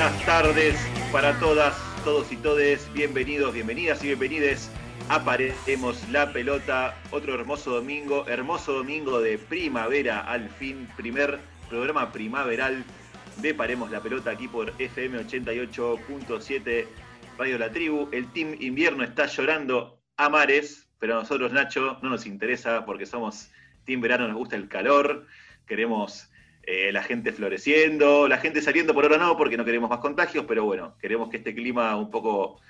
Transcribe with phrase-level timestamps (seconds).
[0.00, 0.76] buenas tardes
[1.12, 2.90] para todas, todos y todes.
[2.94, 4.70] Bienvenidos, bienvenidas y bienvenides
[5.10, 6.96] a Paremos la Pelota.
[7.10, 10.88] Otro hermoso domingo, hermoso domingo de primavera al fin.
[10.96, 12.82] Primer programa primaveral
[13.42, 16.86] de Paremos la Pelota aquí por FM 88.7
[17.36, 18.08] Radio La Tribu.
[18.10, 23.04] El Team Invierno está llorando a mares, pero a nosotros, Nacho, no nos interesa porque
[23.04, 23.50] somos
[23.84, 25.26] Team Verano, nos gusta el calor.
[25.66, 26.29] Queremos
[26.72, 30.44] eh, la gente floreciendo, la gente saliendo por ahora no, porque no queremos más contagios,
[30.46, 32.60] pero bueno, queremos que este clima un poco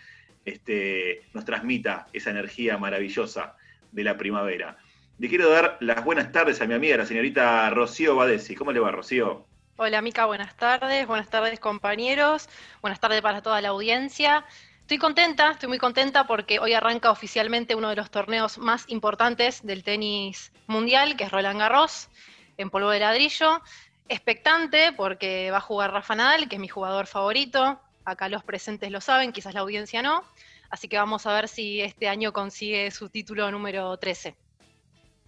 [0.46, 3.56] este, nos transmita esa energía maravillosa
[3.92, 4.78] de la primavera.
[5.18, 8.54] Le quiero dar las buenas tardes a mi amiga, la señorita Rocío Badesi.
[8.54, 9.44] ¿Cómo le va, Rocío?
[9.76, 11.06] Hola, Mica, buenas tardes.
[11.06, 12.48] Buenas tardes, compañeros.
[12.80, 14.46] Buenas tardes para toda la audiencia.
[14.80, 19.60] Estoy contenta, estoy muy contenta porque hoy arranca oficialmente uno de los torneos más importantes
[19.62, 22.08] del tenis mundial, que es Roland Garros,
[22.56, 23.60] en polvo de ladrillo
[24.10, 27.80] expectante porque va a jugar Rafa Nadal, que es mi jugador favorito.
[28.04, 30.24] Acá los presentes lo saben, quizás la audiencia no.
[30.68, 34.36] Así que vamos a ver si este año consigue su título número 13.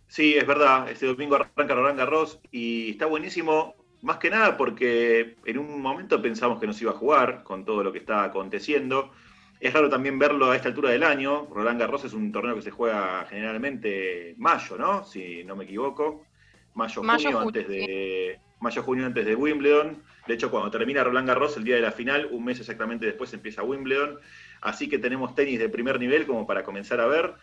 [0.08, 0.90] Sí, es verdad.
[0.90, 6.20] Este domingo arranca Roland Garros y está buenísimo, más que nada porque en un momento
[6.20, 9.12] pensamos que no se iba a jugar con todo lo que está aconteciendo.
[9.58, 11.46] Es raro también verlo a esta altura del año.
[11.50, 15.04] Roland Garros es un torneo que se juega generalmente mayo, ¿no?
[15.04, 16.26] Si no me equivoco.
[16.74, 20.02] Mayo, junio, antes de mayo-junio antes de Wimbledon.
[20.26, 23.32] De hecho, cuando termina Roland Garros, el día de la final, un mes exactamente después
[23.34, 24.18] empieza Wimbledon.
[24.60, 27.34] Así que tenemos tenis de primer nivel como para comenzar a ver.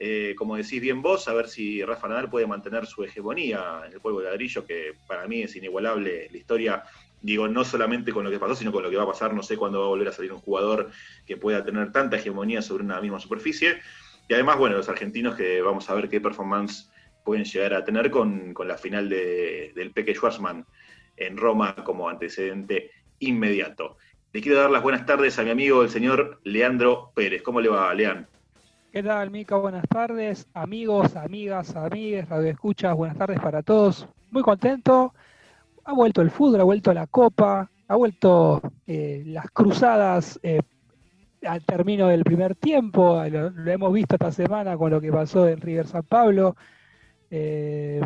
[0.00, 3.94] Eh, como decís bien vos, a ver si Rafa Nadal puede mantener su hegemonía en
[3.94, 6.84] el juego de ladrillo, que para mí es inigualable la historia.
[7.20, 9.34] Digo, no solamente con lo que pasó, sino con lo que va a pasar.
[9.34, 10.90] No sé cuándo va a volver a salir un jugador
[11.26, 13.80] que pueda tener tanta hegemonía sobre una misma superficie.
[14.28, 16.88] Y además, bueno, los argentinos que vamos a ver qué performance
[17.28, 20.64] pueden llegar a tener con, la final del Peque Schwarzman
[21.14, 23.98] en Roma como antecedente inmediato.
[24.32, 27.42] Le quiero dar las buenas tardes a mi amigo el señor Leandro Pérez.
[27.42, 28.26] ¿Cómo le va, Lean?
[28.90, 29.56] ¿Qué tal, Mica?
[29.56, 34.08] Buenas tardes, amigos, amigas, amigues, radio escuchas, buenas tardes para todos.
[34.30, 35.12] Muy contento.
[35.84, 40.62] Ha vuelto el fútbol, ha vuelto la copa, ha vuelto eh, las cruzadas eh,
[41.46, 43.22] al término del primer tiempo.
[43.28, 46.56] Lo, hemos visto esta semana con lo que pasó en River San Pablo.
[47.30, 48.00] Eh,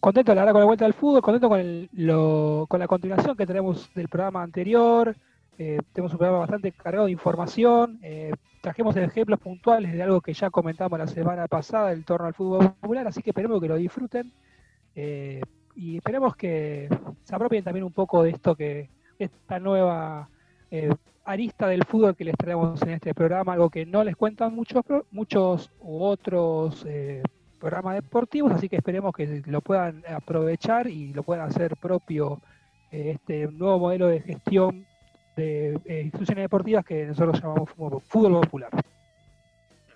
[0.00, 4.08] contento, la con la vuelta del fútbol, contento con, con la continuación que tenemos del
[4.08, 5.16] programa anterior.
[5.58, 7.98] Eh, tenemos un programa bastante cargado de información.
[8.02, 12.34] Eh, trajimos ejemplos puntuales de algo que ya comentamos la semana pasada, el torno al
[12.34, 14.32] fútbol popular, así que esperemos que lo disfruten.
[15.74, 16.88] y esperemos que
[17.24, 20.28] se apropien también un poco de esto que esta nueva
[21.24, 24.84] arista del fútbol que les traemos en este programa, algo que no les cuentan muchos,
[25.10, 26.84] muchos u otros
[27.62, 32.42] programas deportivos, así que esperemos que lo puedan aprovechar y lo puedan hacer propio
[32.90, 34.84] eh, este nuevo modelo de gestión
[35.36, 37.70] de eh, instituciones deportivas que nosotros llamamos
[38.08, 38.70] fútbol popular.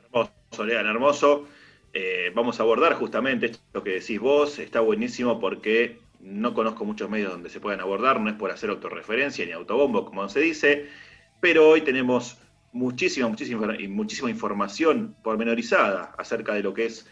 [0.04, 1.49] Hermoso, Lean, hermoso.
[1.93, 7.10] Eh, vamos a abordar justamente esto que decís vos, está buenísimo porque no conozco muchos
[7.10, 10.87] medios donde se puedan abordar, no es por hacer autorreferencia ni autobombo, como se dice,
[11.41, 12.38] pero hoy tenemos
[12.72, 17.10] muchísima, muchísima, muchísima información pormenorizada acerca de lo que es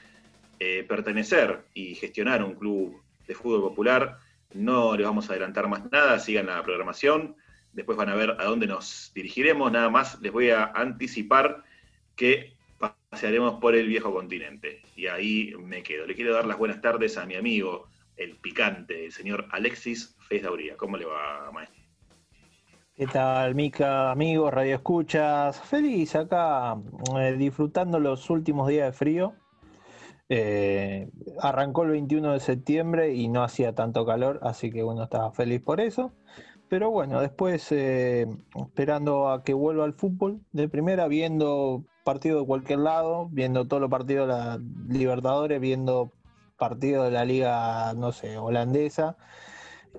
[0.67, 4.17] eh, pertenecer y gestionar un club de fútbol popular.
[4.55, 7.37] No les vamos a adelantar más nada, sigan la programación,
[7.75, 11.65] después van a ver a dónde nos dirigiremos, nada más les voy a anticipar
[12.17, 12.55] que
[13.11, 14.81] pasearemos por el viejo continente.
[14.97, 16.07] Y ahí me quedo.
[16.07, 20.45] Le quiero dar las buenas tardes a mi amigo, el picante, el señor Alexis Fez
[20.45, 20.79] Dauría.
[20.79, 21.85] ¿Cómo le va, maestro?
[22.97, 25.61] ¿Qué tal, Mica, amigos, radio escuchas?
[25.61, 26.77] Feliz acá,
[27.19, 29.35] eh, disfrutando los últimos días de frío.
[30.31, 31.11] Eh,
[31.41, 35.61] arrancó el 21 de septiembre y no hacía tanto calor, así que bueno, estaba feliz
[35.61, 36.13] por eso.
[36.69, 38.27] Pero bueno, después eh,
[38.57, 43.81] esperando a que vuelva al fútbol de primera, viendo partido de cualquier lado, viendo todos
[43.81, 46.13] los partidos de la Libertadores, viendo
[46.59, 49.17] partidos de la liga, no sé, holandesa.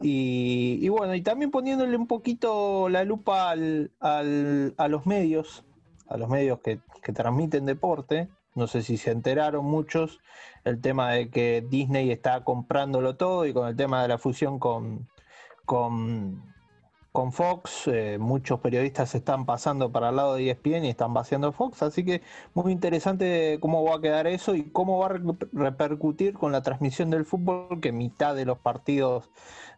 [0.01, 5.63] Y, bueno, y también poniéndole un poquito la lupa al, a los medios,
[6.07, 6.79] a los medios que
[7.13, 10.19] transmiten deporte, no sé si se enteraron muchos,
[10.63, 14.59] el tema de que Disney está comprándolo todo y con el tema de la fusión
[14.59, 15.07] con,
[15.65, 16.41] con,
[17.11, 21.51] con Fox, eh, muchos periodistas están pasando para el lado de ESPN y están vaciando
[21.51, 22.21] Fox, así que
[22.53, 25.19] muy interesante cómo va a quedar eso y cómo va a
[25.51, 29.29] repercutir con la transmisión del fútbol, que mitad de los partidos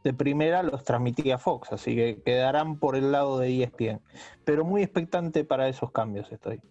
[0.03, 4.01] de primera los transmitía Fox, así que quedarán por el lado de ESPN.
[4.45, 6.62] Pero muy expectante para esos cambios estoy.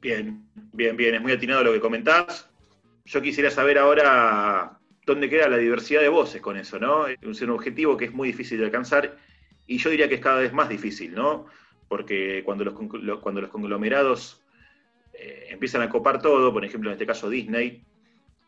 [0.00, 2.48] Bien, bien, bien, es muy atinado lo que comentás.
[3.04, 7.06] Yo quisiera saber ahora dónde queda la diversidad de voces con eso, ¿no?
[7.06, 9.18] Es un objetivo que es muy difícil de alcanzar
[9.66, 11.46] y yo diría que es cada vez más difícil, ¿no?
[11.86, 12.74] Porque cuando los,
[13.20, 14.42] cuando los conglomerados
[15.12, 17.84] eh, empiezan a copar todo, por ejemplo en este caso Disney,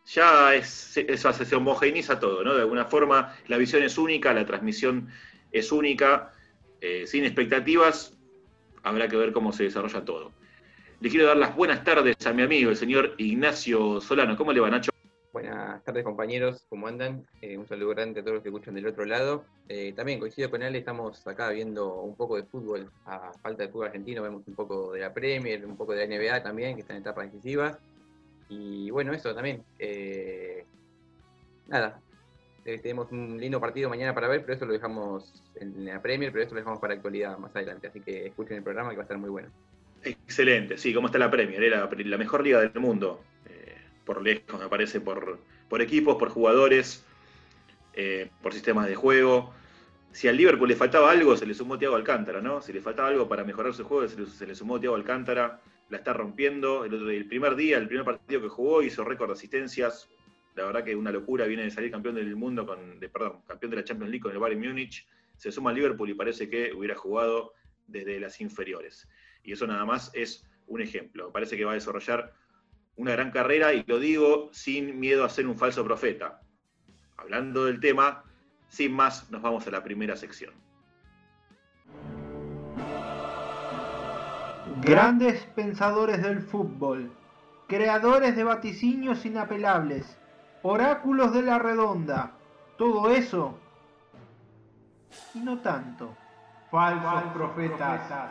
[0.06, 2.54] ya es, eso se homogeniza todo, ¿no?
[2.54, 5.08] De alguna forma la visión es única, la transmisión
[5.50, 6.32] es única,
[6.80, 8.16] eh, sin expectativas,
[8.82, 10.32] habrá que ver cómo se desarrolla todo.
[11.02, 14.36] Le quiero dar las buenas tardes a mi amigo, el señor Ignacio Solano.
[14.36, 14.92] ¿Cómo le va, Nacho?
[15.32, 16.64] Buenas tardes, compañeros.
[16.68, 17.26] ¿Cómo andan?
[17.40, 19.44] Eh, un saludo grande a todos los que escuchan del otro lado.
[19.68, 22.88] Eh, también coincido con él, estamos acá viendo un poco de fútbol.
[23.04, 26.16] A falta de fútbol argentino, vemos un poco de la Premier, un poco de la
[26.16, 27.76] NBA también, que está en etapas decisivas.
[28.48, 29.64] Y bueno, eso también.
[29.80, 30.64] Eh,
[31.66, 32.00] nada,
[32.62, 36.44] tenemos un lindo partido mañana para ver, pero eso lo dejamos en la Premier, pero
[36.44, 37.88] eso lo dejamos para actualidad más adelante.
[37.88, 39.48] Así que escuchen el programa que va a estar muy bueno.
[40.04, 41.62] Excelente, sí, ¿cómo está la Premier?
[41.62, 45.38] Era la mejor liga del mundo, eh, por lejos, me parece, por,
[45.80, 47.04] equipos, por jugadores,
[47.94, 49.54] eh, por sistemas de juego.
[50.10, 52.60] Si al Liverpool le faltaba algo, se le sumó Thiago Alcántara, ¿no?
[52.60, 56.12] Si le faltaba algo para mejorar su juego, se le, sumó Thiago Alcántara, la está
[56.12, 56.84] rompiendo.
[56.84, 60.08] El, el, primer día, el primer partido que jugó, hizo récord de asistencias.
[60.56, 63.70] La verdad que una locura, viene de salir campeón del mundo, con, de, perdón, campeón
[63.70, 65.06] de la Champions League con el Bayern Múnich.
[65.36, 67.54] Se suma al Liverpool y parece que hubiera jugado
[67.86, 69.08] desde las inferiores.
[69.42, 71.32] Y eso nada más es un ejemplo.
[71.32, 72.32] Parece que va a desarrollar
[72.96, 76.40] una gran carrera y lo digo sin miedo a ser un falso profeta.
[77.16, 78.24] Hablando del tema,
[78.68, 80.54] sin más, nos vamos a la primera sección.
[84.80, 87.12] Grandes pensadores del fútbol,
[87.68, 90.18] creadores de vaticinios inapelables,
[90.62, 92.32] oráculos de la redonda,
[92.76, 93.58] todo eso
[95.34, 96.16] y no tanto.
[96.70, 98.30] Falsos, profetas.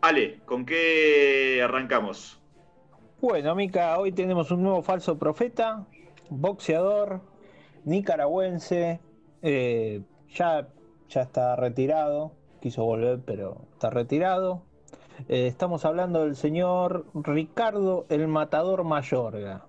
[0.00, 2.40] Ale, ¿con qué arrancamos?
[3.20, 5.86] Bueno, Mica, hoy tenemos un nuevo falso profeta,
[6.28, 7.22] boxeador,
[7.84, 9.00] nicaragüense,
[9.42, 10.68] eh, ya,
[11.08, 14.62] ya está retirado, quiso volver, pero está retirado.
[15.28, 19.66] Eh, estamos hablando del señor Ricardo el Matador Mayorga.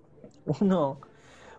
[0.62, 1.00] Uno,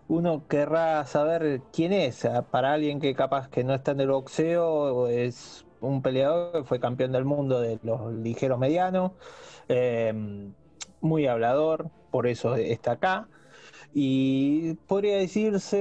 [0.09, 4.09] uno querrá saber quién es, ah, para alguien que capaz que no está en el
[4.09, 9.13] boxeo, es un peleador que fue campeón del mundo de los ligeros medianos,
[9.69, 10.13] eh,
[11.01, 13.29] muy hablador, por eso está acá.
[13.95, 15.77] Y podría decirse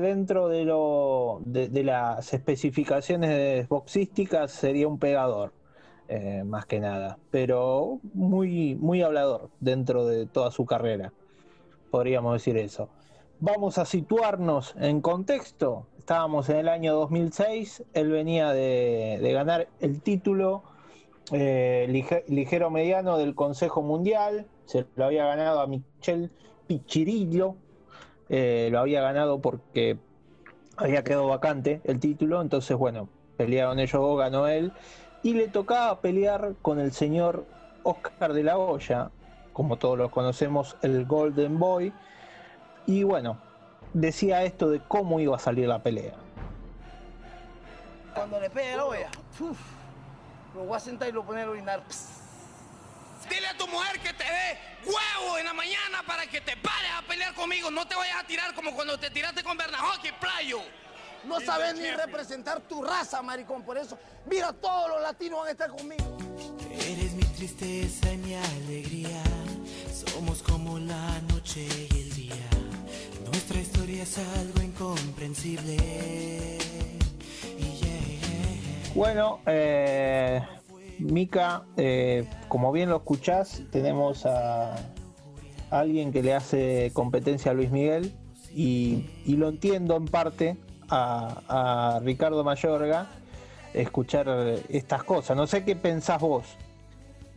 [0.00, 5.52] dentro de, lo, de, las especificaciones boxísticas sería un pegador,
[6.08, 11.12] eh, más que nada, pero muy, muy hablador dentro de toda su carrera,
[11.90, 12.88] podríamos decir eso.
[13.40, 15.86] Vamos a situarnos en contexto.
[16.04, 20.62] Estábamos en el año 2006, él venía de, ganar el título
[21.32, 21.86] eh,
[22.28, 26.30] ligero mediano del Consejo Mundial, se lo había ganado a Michel
[26.66, 27.56] Pichirillo,
[28.28, 29.96] eh, lo había ganado porque
[30.76, 33.08] había quedado vacante el título, entonces bueno,
[33.38, 34.74] pelearon ellos ganó él,
[35.22, 37.46] y le tocaba pelear con el señor
[37.82, 39.10] Oscar de la Hoya,
[39.54, 41.94] como todos los conocemos, el Golden Boy,
[42.84, 43.38] y bueno,
[43.94, 46.14] decía esto de cómo iba a salir la pelea.
[48.14, 49.10] Cuando le pegue la olla,
[50.54, 51.82] lo voy a sentar y lo voy a orinar.
[53.28, 56.90] Dile a tu mujer que te dé huevo en la mañana para que te pares
[56.96, 57.70] a pelear conmigo.
[57.70, 60.58] No te vayas a tirar como cuando te tiraste con Bernajoki, playo.
[61.24, 63.62] No sabes ni representar tu raza, maricón.
[63.62, 66.18] Por eso, mira, todos los latinos van a estar conmigo.
[66.70, 69.22] Eres mi tristeza y mi alegría.
[69.90, 72.03] Somos como la noche y
[74.04, 75.78] es algo incomprensible.
[78.94, 80.42] Bueno, eh,
[80.98, 84.76] Mica, eh, como bien lo escuchás, tenemos a
[85.70, 88.12] alguien que le hace competencia a Luis Miguel
[88.54, 90.58] y, lo entiendo en parte
[90.90, 93.08] a, Ricardo Mayorga
[93.72, 94.28] escuchar
[94.68, 95.34] estas cosas.
[95.34, 96.58] No sé qué pensás vos.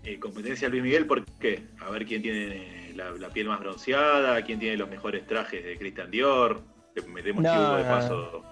[0.04, 1.64] Eh, competencia a Luis Miguel, ¿por qué?
[1.80, 6.12] A ver quién tiene la, piel más bronceada, quién tiene los mejores trajes de Christian
[6.12, 6.62] Dior.
[7.08, 8.44] Metemos no, de paso.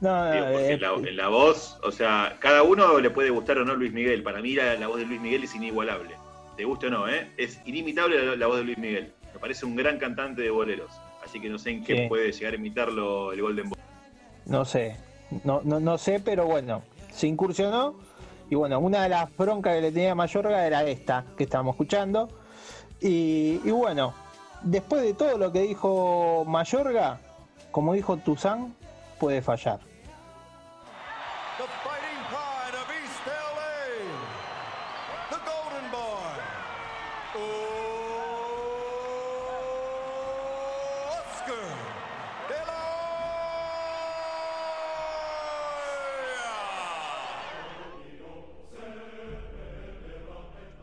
[0.00, 3.92] No, eh, en, la, voz, o sea, cada uno le puede gustar o no Luis
[3.92, 4.22] Miguel.
[4.22, 6.16] Para mí la, voz de Luis Miguel es inigualable.
[6.56, 7.30] Te guste o no, ¿eh?
[7.36, 9.12] Es inimitable la, voz de Luis Miguel.
[9.32, 10.90] Me parece un gran cantante de boleros.
[11.24, 13.78] Así que no sé en qué puede llegar a imitarlo el Golden Boy.
[14.44, 14.96] No sé,
[15.44, 17.94] no, no, no sé, pero bueno, se incursionó.
[18.50, 21.74] Y bueno, una de las broncas que le tenía a Mayorga era esta que estábamos
[21.74, 22.28] escuchando.
[23.04, 24.14] Y, bueno,
[24.62, 27.18] después de todo lo que dijo Mayorga,
[27.72, 28.76] como dijo Tuzán,
[29.18, 29.80] puede fallar.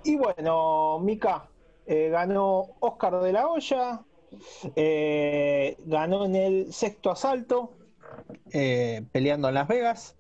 [0.04, 1.46] Y bueno, Mika,
[1.92, 4.02] eh, ganó Oscar de la Hoya,
[4.76, 7.74] eh, ganó en el sexto asalto,
[8.54, 10.16] eh, peleando en Las Vegas.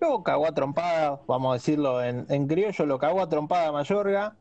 [0.00, 4.36] Luego cagó a trompada, vamos a decirlo en, criollo, lo cagó a trompada Mayorga.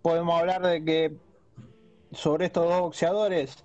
[0.00, 1.14] Podemos hablar de que
[2.12, 3.64] sobre estos dos boxeadores,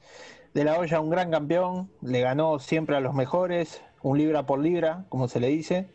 [0.54, 4.60] de la olla un gran campeón, le ganó siempre a los mejores, un libra por
[4.60, 5.88] libra, como se le dice.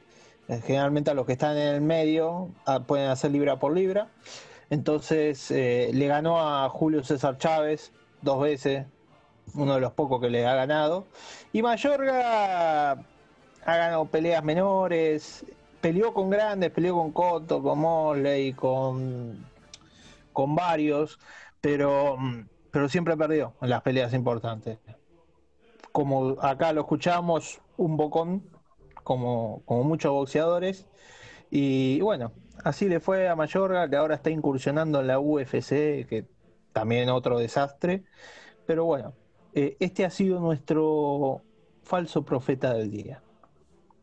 [0.64, 4.08] Generalmente a los que están en el medio ah, pueden hacer libra por libra.
[4.72, 8.86] Entonces eh, le ganó a Julio César Chávez dos veces,
[9.52, 11.04] uno de los pocos que le ha ganado.
[11.52, 12.96] Y Mayorga ha
[13.76, 15.44] ganado peleas menores,
[15.82, 19.44] peleó con grandes, peleó con Cotto, con Mosley, con,
[20.32, 21.18] con varios,
[21.60, 24.78] pero, mm, pero siempre perdió en las peleas importantes.
[25.92, 28.42] Como acá lo escuchamos, un bocón,
[29.04, 30.86] como, como muchos boxeadores.
[31.50, 32.32] Y bueno,
[32.64, 36.28] así le fue a Mayorga, que ahora está incursionando en la UFC, que
[36.72, 38.04] también otro desastre.
[38.66, 39.18] Pero bueno,
[39.52, 41.46] eh, este ha sido nuestro
[41.82, 43.24] falso profeta del día.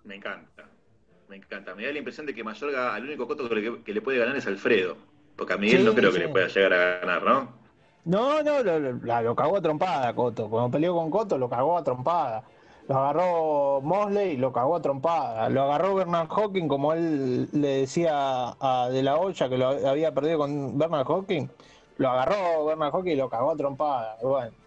[0.04, 0.70] Me encanta.
[1.28, 1.76] Me encanta.
[1.76, 4.20] Me da la impresión de que Mayorga, al único coto que le, que le puede
[4.20, 4.98] ganar es Alfredo.
[5.36, 7.60] Porque a Miguel Sí, no creo que le pueda llegar a ganar, ¿no?
[8.04, 10.50] No, no, lo, lo- lo cagó a trompada Coto.
[10.50, 12.44] Cuando peleó con Coto, lo cagó a trompada.
[12.90, 15.50] Lo agarró Mosley, lo cagó a trompada.
[15.50, 18.12] Lo agarró Bernard Hawking, como él le decía
[18.60, 21.50] a De La Hoya que lo había perdido con Bernard Hawking.
[21.98, 24.18] Lo agarró Bernard Hawking y lo cagó a trompada.
[24.22, 24.58] Y Bueno,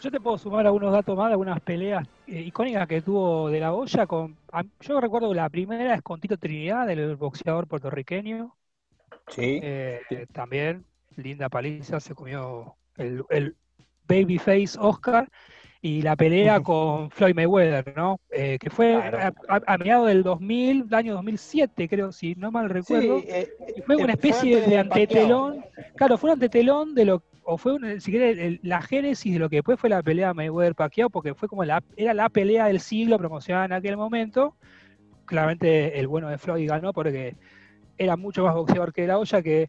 [0.00, 3.60] Yo te puedo sumar algunos datos más de algunas peleas eh, icónicas que tuvo de
[3.60, 4.06] la olla.
[4.06, 8.56] Con, a- yo recuerdo la primera es con Tito Trinidad, el boxeador puertorriqueño.
[9.28, 9.68] sí.
[10.10, 13.56] Eh, También, linda paliza, se comió el, el
[14.08, 15.30] babyface Oscar.
[15.84, 18.20] Y la pelea con Floyd Mayweather, ¿no?
[18.30, 19.18] Eh, que fue Claro.
[19.48, 23.18] a, a- a mediados del 2000, del año 2007, creo, si no mal recuerdo.
[23.20, 24.80] Sí, eh, Y fue una eh, especie de Pacquiao.
[24.80, 25.64] antetelón.
[25.96, 27.22] Claro, fue un antetelón de lo.
[27.44, 30.32] O fue, un- si querés, el- la génesis de lo que después fue la pelea
[30.32, 34.54] Mayweather-Pacquiao, porque fue como la, era la pelea del siglo promocionada en aquel momento.
[35.24, 37.34] Claramente el bueno de Floyd ganó porque
[37.98, 39.68] era mucho más boxeador que la olla, que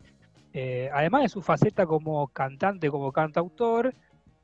[0.54, 3.96] eh, además de su faceta como cantante, como cantautor,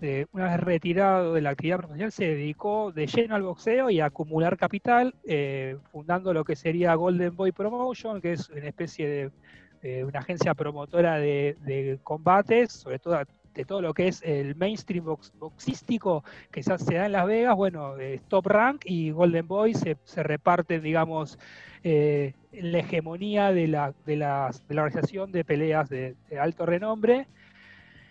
[0.01, 3.99] eh, una vez retirado de la actividad profesional, se dedicó de lleno al boxeo y
[3.99, 9.07] a acumular capital, eh, fundando lo que sería Golden Boy Promotion, que es una especie
[9.09, 9.31] de
[9.81, 13.19] eh, una agencia promotora de, combates, sobre todo
[13.53, 17.55] de todo lo que es el mainstream box- boxístico que se da en Las Vegas,
[17.55, 21.39] bueno, eh, Top Rank y Golden Boy se, se reparten, digamos,
[21.83, 27.27] eh, la hegemonía de la, de, las- de la organización de peleas de alto renombre.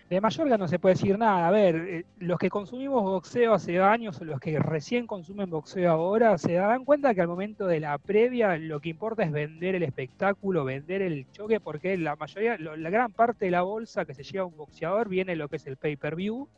[0.09, 1.47] De Mayorga no se puede decir nada.
[1.47, 5.91] A ver, eh, los que consumimos boxeo hace años o los que recién consumen boxeo
[5.91, 9.75] ahora se darán cuenta que al momento de la previa lo que importa es vender
[9.75, 14.05] el espectáculo, vender el choque, porque la mayoría, lo- la gran parte de la bolsa
[14.05, 16.49] que se lleva un boxeador viene lo que es el pay-per-view,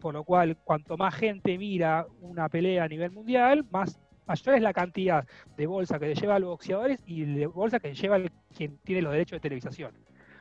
[0.00, 4.62] por lo cual cuanto más gente mira una pelea a nivel mundial, más mayor es
[4.62, 8.14] la cantidad de bolsa que se lleva a los boxeadores y de bolsa que lleva
[8.16, 9.92] el- quien tiene los derechos de televisación.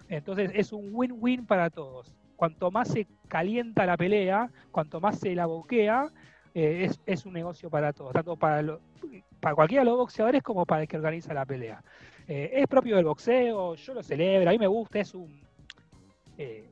[0.07, 2.15] Entonces es un win-win para todos.
[2.39, 6.07] Cuanto más se calienta la pelea, cuanto más se la boquea,
[6.53, 8.79] eh, es, es un negocio para todos, tanto para, lo-
[9.41, 11.83] para cualquiera de los boxeadores como para el que organiza la pelea.
[12.29, 15.41] Eh, es propio del boxeo, yo lo celebro, a mí me gusta, es un...
[16.37, 16.69] eh,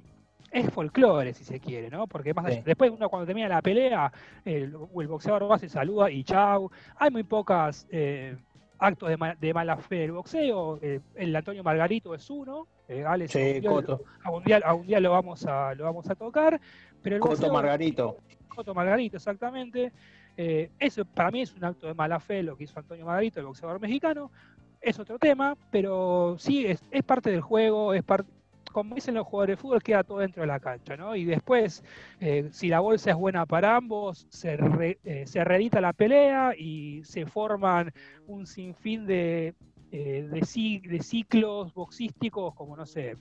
[0.52, 2.08] es folclore, si se quiere, ¿no?
[2.08, 2.52] Porque más Sí.
[2.54, 4.10] allá- después uno cuando termina la pelea,
[4.46, 6.72] el, el boxeador va, se saluda y chau.
[6.96, 8.38] Hay muy pocas eh,
[8.80, 10.80] actos de, ma- de mala fe del boxeo.
[10.82, 12.68] eh, el Antonio Margarito es uno.
[12.88, 14.02] eh, Alex, Sí, día- Coto.
[14.24, 16.60] algún día, algún día lo vamos a lo vamos a tocar.
[17.02, 18.18] Pero el Coto boxeo- Margarito.
[18.48, 19.92] Coto Margarito, exactamente.
[20.38, 23.40] Eh, eso para mí es un acto de mala fe lo que hizo Antonio Margarito,
[23.40, 24.32] el boxeador mexicano.
[24.80, 28.32] Es otro tema, pero sí, es, es parte del juego, es parte.
[28.78, 31.16] Como dicen los jugadores de fútbol, queda todo dentro de la cancha, ¿no?
[31.16, 31.84] Y después,
[32.20, 37.26] eh, si la bolsa es buena para ambos, eh, se reedita la pelea y se
[37.26, 37.92] forman
[38.28, 39.56] un sinfín de,
[39.90, 43.18] eh, de, ci- de ciclos boxísticos, como no sé,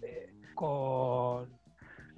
[0.52, 1.48] con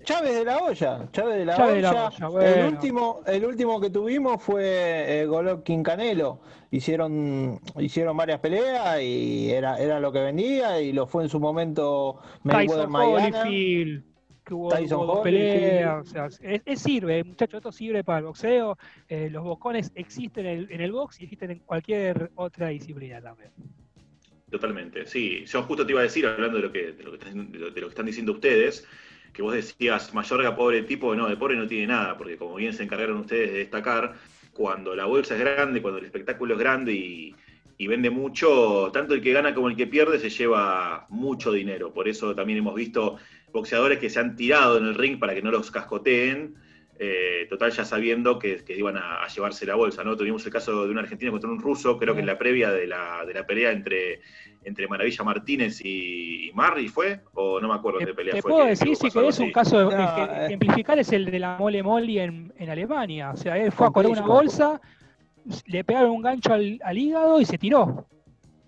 [0.05, 2.29] Chávez de la olla, Chávez de la Chávez de la olla.
[2.29, 2.47] bueno.
[2.47, 6.41] El último, el último que tuvimos fue eh, Golovkin Canelo.
[6.71, 11.41] Hicieron, hicieron varias peleas y era, era lo que vendía y lo fue en su
[11.41, 12.89] momento Mayweather.
[12.89, 14.05] Holyfield,
[14.45, 18.25] que hubo, Tyson hubo peleas, o sea, es, es sirve, muchachos, esto sirve para el
[18.27, 18.79] boxeo,
[19.09, 23.21] eh, los bocones existen en el, en el box y existen en cualquier otra disciplina
[23.21, 23.51] también.
[24.51, 25.45] Totalmente, sí.
[25.47, 27.59] Yo justo te iba a decir, hablando de lo que, de lo que, están, de
[27.59, 28.87] lo- de lo que están diciendo ustedes,
[29.33, 32.73] que vos decías, Mayorga, pobre tipo, no, de pobre no tiene nada, porque como bien
[32.73, 34.15] se encargaron ustedes de destacar,
[34.53, 37.35] cuando la bolsa es grande, cuando el espectáculo es grande y,
[37.79, 41.93] y vende mucho, tanto el que gana como el que pierde se lleva mucho dinero.
[41.95, 43.19] Por eso también hemos visto
[43.53, 46.57] boxeadores que se han tirado en el ring para que no los cascoteen,
[46.99, 50.03] eh, total ya sabiendo que, que iban a, a, llevarse la bolsa.
[50.03, 50.17] ¿no?
[50.17, 52.89] Tuvimos el caso de un argentino contra un ruso, creo que en la previa de
[52.89, 54.21] la, de la pelea entre,
[54.69, 58.51] entre Maravilla Martínez y, y Marri fue, o no me acuerdo de pelea te fue.
[58.53, 60.45] puedo que- decir que si querés un caso No, eh.
[60.47, 63.31] ejemplificar es el de la mole Molly en, en Alemania.
[63.33, 64.81] O sea, él fue a colar una bolsa,
[65.67, 68.07] le pegaron un gancho al, al hígado y se tiró.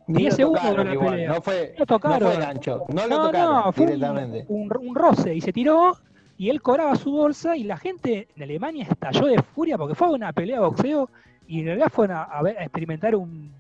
[0.07, 1.28] Ni 10 lo segundos la igual, pelea.
[1.35, 2.21] no fue, Lo tocaron.
[2.28, 4.45] no fue gancho, no lo No, tocaron no, fue un, directamente.
[4.49, 5.97] un- un roce y se tiró
[6.37, 10.09] y él cobraba su bolsa y la gente en Alemania estalló de furia porque fue
[10.11, 11.11] una pelea de boxeo
[11.47, 13.52] y en realidad fueron a, a ver- a experimentar un,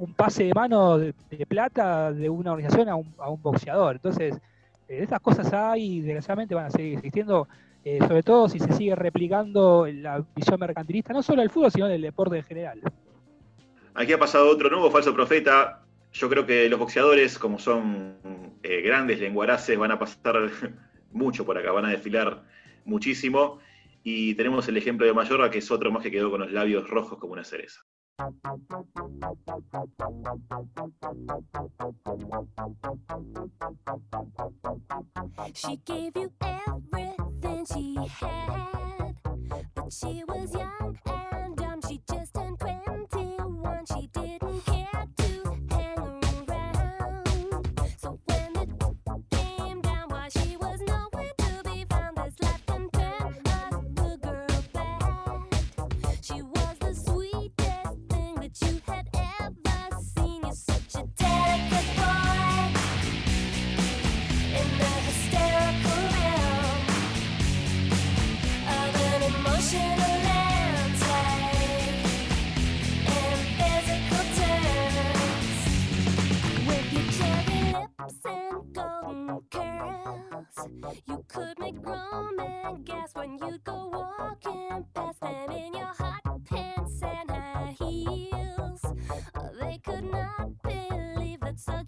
[0.00, 1.12] un pase de mano de,
[1.46, 3.96] plata de una organización a un, a un boxeador.
[3.96, 4.34] Entonces,
[4.88, 7.46] eh, estas cosas hay y desgraciadamente van a seguir existiendo,
[7.84, 11.86] eh, sobre todo si se sigue replicando la visión mercantilista, no solo del fútbol, sino
[11.86, 12.80] del deporte en general.
[13.92, 15.82] Aquí ha pasado otro nuevo falso profeta.
[16.12, 18.16] Yo creo que los boxeadores, como son
[18.62, 20.50] eh, grandes lenguaraces, van a pasar
[21.12, 22.42] mucho por acá, van a desfilar
[22.86, 23.58] muchísimo.
[24.02, 26.88] Y tenemos el ejemplo de Mayorga, que es otro más que quedó con los labios
[26.88, 27.84] rojos como una cereza.
[35.54, 39.16] She gave you everything she had,
[39.74, 41.29] but she was young and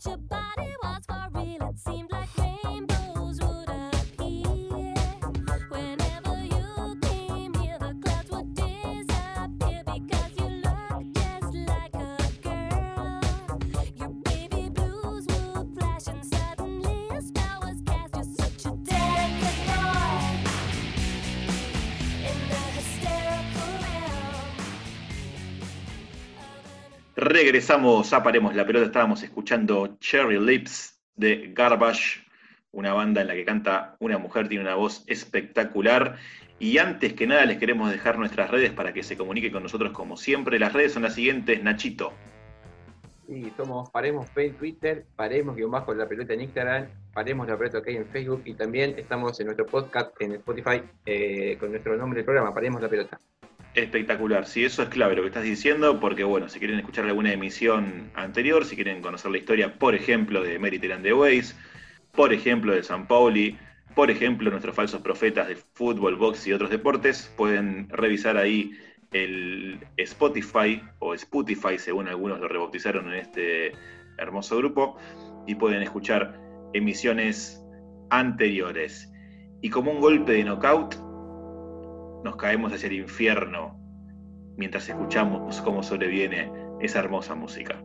[0.00, 0.41] such a body
[27.24, 28.87] Regresamos a Paremos la Pelota.
[28.87, 32.26] Estábamos escuchando Cherry Lips de Garbage,
[32.72, 36.16] una banda en la que canta una mujer, tiene una voz espectacular.
[36.58, 39.92] Y antes que nada les queremos dejar nuestras redes para que se comunique con nosotros
[39.92, 40.58] como siempre.
[40.58, 42.12] Las redes son las siguientes, Nachito.
[43.28, 47.78] Sí, somos Paremos en Twitter, Paremos guion bajo la pelota en Instagram, Paremos la pelota
[47.78, 52.16] OK en Facebook y también estamos en nuestro podcast en Spotify eh, con nuestro nombre
[52.16, 53.20] del programa, Paremos la pelota.
[53.74, 57.32] Espectacular, sí, eso es clave lo que estás diciendo, porque bueno, si quieren escuchar alguna
[57.32, 61.56] emisión anterior, si quieren conocer la historia, por ejemplo, de Merited and the Ways,
[62.12, 63.58] por ejemplo, de San Pauli,
[63.94, 68.72] por ejemplo, nuestros falsos profetas de fútbol, box y otros deportes, pueden revisar ahí
[69.12, 73.72] el Spotify o Spotify, según algunos lo rebautizaron en este
[74.18, 74.98] hermoso grupo,
[75.46, 76.38] y pueden escuchar
[76.74, 77.64] emisiones
[78.11, 79.11] anteriores.
[79.62, 80.94] Y como un golpe de knockout,
[82.24, 83.78] nos caemos hacia el infierno
[84.56, 87.82] mientras escuchamos cómo sobreviene esa hermosa música.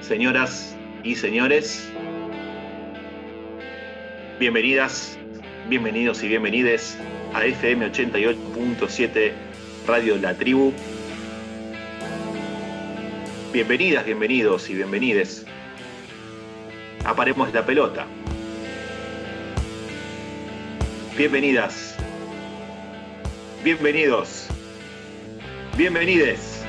[0.00, 1.92] Señoras y señores,
[4.40, 5.18] bienvenidas,
[5.68, 6.98] bienvenidos y bienvenides
[7.34, 9.32] a FM 88.7
[9.86, 10.72] Radio La Tribu.
[13.52, 15.46] Bienvenidas, bienvenidos y bienvenides
[17.04, 18.06] a Paremos la Pelota.
[21.18, 21.96] Bienvenidas.
[23.64, 24.46] Bienvenidos.
[25.76, 26.64] Bienvenides.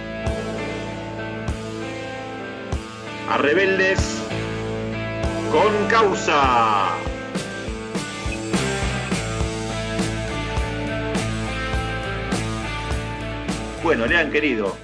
[3.29, 4.23] A Rebeldes
[5.51, 6.97] con causa.
[13.83, 14.75] Bueno, Lean querido,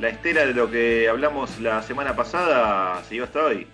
[0.00, 3.68] la estela de lo que hablamos la semana pasada siguió hasta hoy.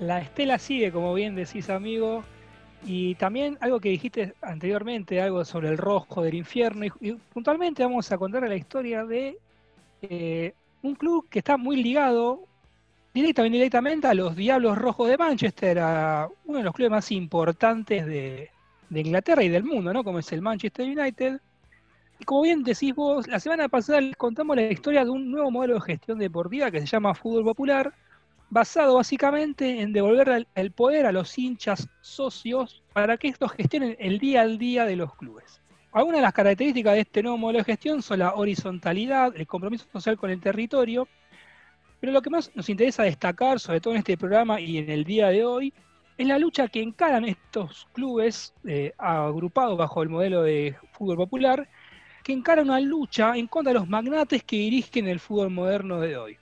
[0.00, 2.24] La estela sigue, como bien decís, amigo.
[2.84, 6.86] Y también algo que dijiste anteriormente, algo sobre el rojo del infierno.
[7.00, 9.38] Y, puntualmente vamos a contar la historia de
[10.02, 12.44] eh, un club que está muy ligado
[13.12, 17.10] directa o indirectamente a los Diablos Rojos de Manchester, a uno de los clubes más
[17.10, 18.50] importantes de,
[18.90, 20.04] de Inglaterra y del mundo, ¿no?
[20.04, 21.40] Como es el Manchester United.
[22.20, 25.50] Y como bien decís vos, la semana pasada les contamos la historia de un nuevo
[25.50, 27.92] modelo de gestión deportiva que se llama Fútbol Popular,
[28.50, 34.18] basado básicamente en devolver el- poder a los hinchas socios para que estos gestionen el
[34.18, 35.60] día al día de los clubes.
[35.92, 39.86] Algunas de las características de este nuevo modelo de gestión son la horizontalidad, el compromiso
[39.92, 41.08] social con el territorio,
[42.00, 45.04] pero lo que más nos interesa destacar, sobre todo en este programa y en el
[45.04, 45.72] día de hoy,
[46.16, 51.68] es la lucha que encaran estos clubes eh, agrupados bajo el modelo de fútbol popular,
[52.22, 56.16] que encaran una lucha en contra de los magnates que dirigen el fútbol moderno de
[56.16, 56.36] hoy.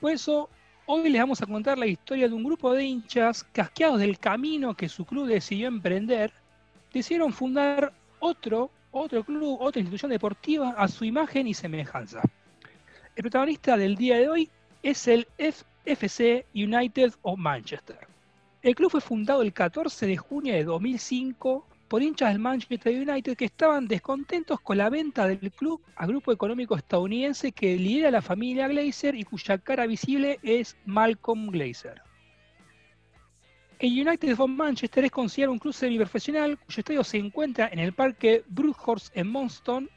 [0.00, 0.48] Por eso,
[0.90, 4.74] hoy les vamos a contar la historia de un grupo de hinchas casqueados del camino
[4.74, 6.32] que su club decidió emprender,
[6.94, 12.22] decidieron fundar otro, otro club, otra institución deportiva a su imagen y semejanza.
[13.14, 14.50] El protagonista del día de hoy
[14.82, 17.98] es el FC United of Manchester.
[18.62, 23.36] El club fue fundado el 14 de junio de 2005 por hinchas del Manchester United
[23.36, 28.22] que estaban descontentos con la venta del club a grupo económico estadounidense que lidera la
[28.22, 32.02] familia Glazer y cuya cara visible es Malcolm Glazer.
[33.78, 37.92] El United of Manchester es considerado un club semiprofesional cuyo estadio se encuentra en el
[37.92, 39.88] parque Broadhurst en Monston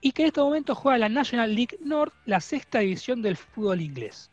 [0.00, 3.80] y que en este momento juega la National League North, la sexta división del fútbol
[3.80, 4.30] inglés.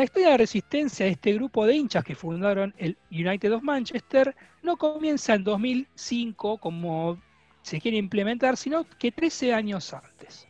[0.00, 4.34] La historia de resistencia de este grupo de hinchas que fundaron el United of Manchester
[4.62, 7.20] no comienza en 2005 como
[7.60, 10.48] se quiere implementar, sino que 13 años antes.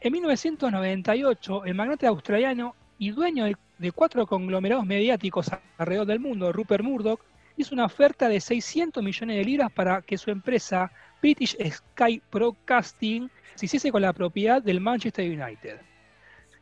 [0.00, 3.44] En 1998, el magnate australiano y dueño
[3.76, 7.20] de, cuatro conglomerados mediáticos alrededor del mundo, Rupert Murdoch,
[7.58, 13.30] hizo una oferta de 600 millones de libras para que su empresa British Sky Broadcasting
[13.56, 15.80] se hiciese con la propiedad del Manchester United.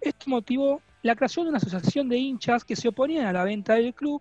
[0.05, 3.75] Esto motivó la creación de una asociación de hinchas que se oponían a la venta
[3.75, 4.21] del club,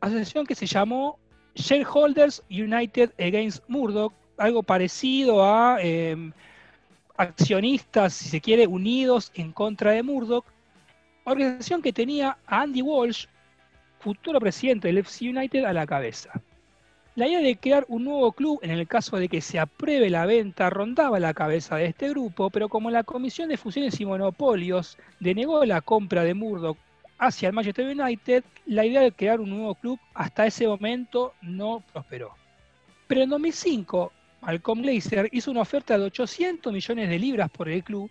[0.00, 1.20] asociación que se llamó
[1.54, 6.32] Shareholders United Against Murdoch, algo parecido a eh,
[7.16, 10.44] accionistas, si se quiere, unidos en contra de Murdoch,
[11.24, 13.26] organización que tenía a Andy Walsh,
[14.00, 16.42] futuro presidente del FC United, a la cabeza.
[17.14, 20.24] La idea de crear un nuevo club, en el caso de que se apruebe la
[20.24, 24.96] venta, rondaba la cabeza de este grupo, pero como la Comisión de Fusiones y Monopolios
[25.20, 26.78] denegó la compra de Murdoch
[27.18, 31.84] hacia el Manchester United, la idea de crear un nuevo club hasta ese momento no
[31.92, 32.34] prosperó.
[33.08, 37.84] Pero en 2005, Malcolm Glazer hizo una oferta de 800 millones de libras por el
[37.84, 38.10] club.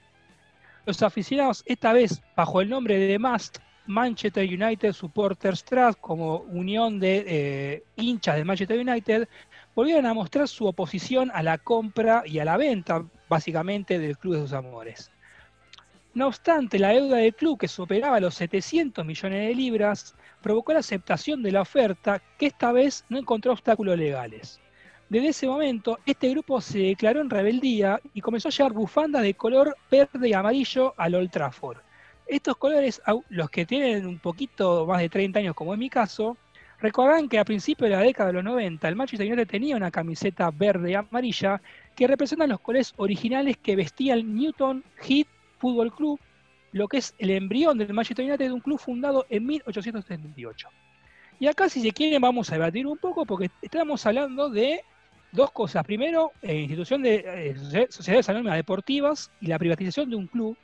[0.86, 6.38] Los aficionados, esta vez bajo el nombre de The Mast, Manchester United Supporters Trust, como
[6.38, 9.28] unión de eh, hinchas de Manchester United,
[9.76, 14.36] volvieron a mostrar su oposición a la compra y a la venta, básicamente, del club
[14.36, 15.12] de sus amores.
[16.13, 20.80] No obstante, la deuda del club, que superaba los 700 millones de libras, provocó la
[20.80, 24.60] aceptación de la oferta, que esta vez no encontró obstáculos legales.
[25.08, 29.34] Desde ese momento, este grupo se declaró en rebeldía y comenzó a llevar bufandas de
[29.34, 31.80] color verde y amarillo al Old Trafford.
[32.32, 36.38] Estos colores, los que tienen un poquito más de 30 años, como es mi caso,
[36.80, 39.91] recordarán que a principios de la década de los 90 el Manchester United tenía una
[39.91, 41.62] camiseta verde y amarilla
[41.96, 45.28] que representan los colores originales que vestía el Newton Heath
[45.60, 46.20] Football Club,
[46.72, 50.70] lo que es el embrión del Manchester United, un club fundado en 1878.
[51.39, 54.82] Y acá, si se quieren, vamos a debatir un poco porque estamos hablando de
[55.34, 55.84] dos cosas.
[55.84, 60.58] Primero, eh, institución de eh, socie- sociedades anónimas deportivas y la privatización de un club.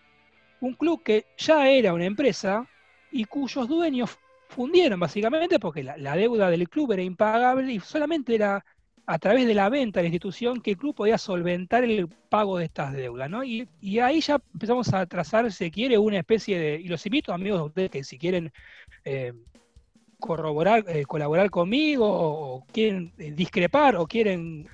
[0.61, 2.67] Un club que ya era una empresa
[3.11, 4.17] y cuyos dueños
[4.49, 8.63] fundieron básicamente porque la, deuda del club era impagable y solamente era
[9.05, 12.57] a través de la venta de la institución que el club podía solventar el pago
[12.57, 13.29] de estas deudas.
[13.45, 17.59] Y, ahí ya empezamos a trazar, si quiere, una especie de, y los invito amigos
[17.61, 18.51] a ustedes que si quieren
[19.05, 19.31] eh,
[20.19, 24.67] corroborar, eh, colaborar conmigo o, o quieren eh, discrepar o quieren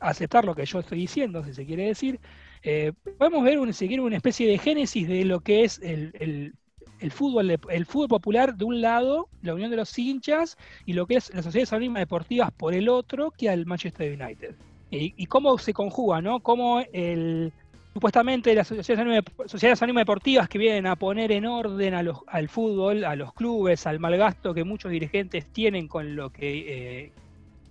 [0.00, 2.20] aceptar lo que yo estoy diciendo, si se quiere decir,
[2.64, 6.12] eh, podemos ver, un, si quiere, una especie de génesis de lo que es el,
[6.18, 6.54] el-
[7.10, 11.16] fútbol, el fútbol popular de un lado, la unión de los hinchas, y lo que
[11.16, 14.54] es las sociedades anónimas deportivas por el otro, que al Manchester United.
[14.90, 16.40] Y, cómo se conjuga, ¿no?
[16.40, 17.52] Cómo el,
[17.92, 22.48] supuestamente las sociedades sociedades anónimas deportivas que vienen a poner en orden a los, al
[22.48, 27.12] fútbol, a los clubes, al malgasto que muchos dirigentes tienen con lo que eh,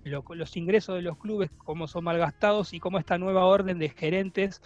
[0.04, 3.90] lo- los ingresos de los clubes, cómo son malgastados y cómo esta nueva orden de
[3.90, 4.62] gerentes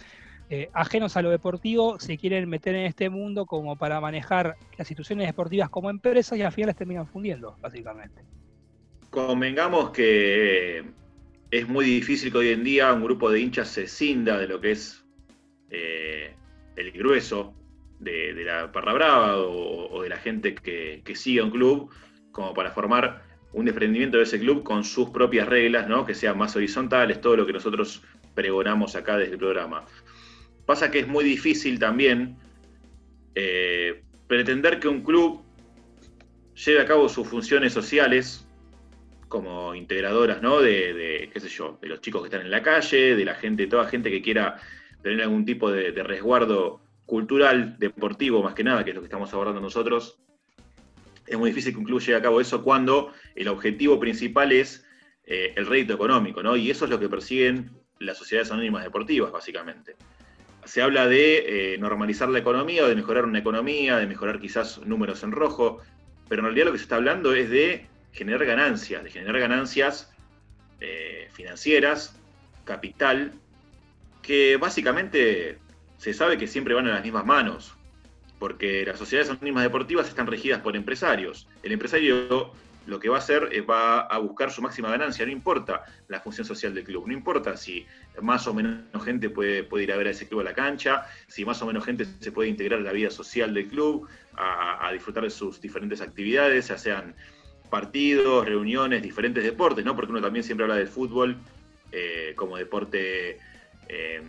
[0.50, 4.90] eh, ajenos a lo deportivo se quieren meter en este mundo como para manejar las
[4.90, 8.22] instituciones deportivas como empresas y al final las terminan fundiendo, básicamente.
[9.10, 10.84] Convengamos que
[11.50, 14.58] es muy difícil que hoy en día un grupo de hinchas se cinda de lo
[14.60, 15.04] que es
[15.70, 16.34] eh,
[16.76, 17.54] el grueso
[18.00, 21.90] de, la Parra Brava o, de la gente que, que sigue un club,
[22.32, 26.04] como para formar un desprendimiento de ese club con sus propias reglas, ¿no?
[26.04, 28.02] que sean más horizontales, todo lo que nosotros
[28.34, 29.84] pregonamos acá desde el programa.
[30.66, 32.36] Pasa que es muy difícil también
[33.34, 35.42] eh, pretender que un club
[36.54, 38.46] lleve a cabo sus funciones sociales
[39.28, 40.60] como integradoras, ¿no?
[40.60, 43.66] De, qué sé yo, de los chicos que están en la calle, de la gente,
[43.66, 44.56] toda gente que quiera
[45.02, 49.06] tener algún tipo de, de resguardo cultural, deportivo, más que nada, que es lo que
[49.06, 50.18] estamos abordando nosotros.
[51.28, 54.84] Es muy difícil que un club a cabo eso cuando el objetivo principal es
[55.24, 56.56] eh, el rédito económico, ¿no?
[56.56, 59.96] Y eso es lo que persiguen las sociedades anónimas deportivas, básicamente.
[60.64, 64.78] Se habla de eh, normalizar la economía o de mejorar una economía, de mejorar quizás
[64.86, 65.82] números en rojo,
[66.28, 70.12] pero en realidad lo que se está hablando es de generar ganancias, de generar ganancias
[70.80, 72.18] eh, financieras,
[72.64, 73.32] capital,
[74.22, 75.58] que básicamente
[75.96, 77.77] se sabe que siempre van en las mismas manos,
[78.38, 81.48] porque las sociedades anónimas deportivas están regidas por empresarios.
[81.62, 82.52] El empresario
[82.88, 86.20] lo que va a hacer es va a buscar su máxima ganancia, no importa la
[86.20, 87.86] función social del club, no importa si
[88.22, 91.04] más o menos gente puede, puede ir a ver a ese club a la cancha,
[91.26, 94.90] si más o menos gente se puede integrar a la vida social del club, a,
[94.92, 97.14] disfrutar de sus diferentes actividades, ya sean
[97.68, 99.94] partidos, reuniones, diferentes deportes, ¿no?
[99.94, 101.36] Porque uno también siempre habla del fútbol
[101.92, 103.38] eh, como deporte
[103.88, 104.22] eh,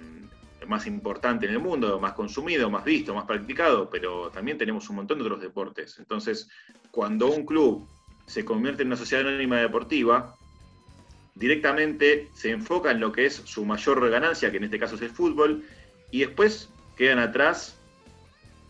[0.70, 4.98] más importante en el mundo, más consumido, más visto, más practicado, pero también tenemos un
[4.98, 5.98] montón de otros deportes.
[5.98, 6.50] Entonces,
[6.92, 7.88] cuando un club
[8.26, 10.36] se convierte en una sociedad anónima deportiva,
[11.36, 15.02] directamente se enfoca en lo que es su mayor ganancia, que en este caso es
[15.02, 15.64] el fútbol,
[16.12, 17.76] y después quedan atrás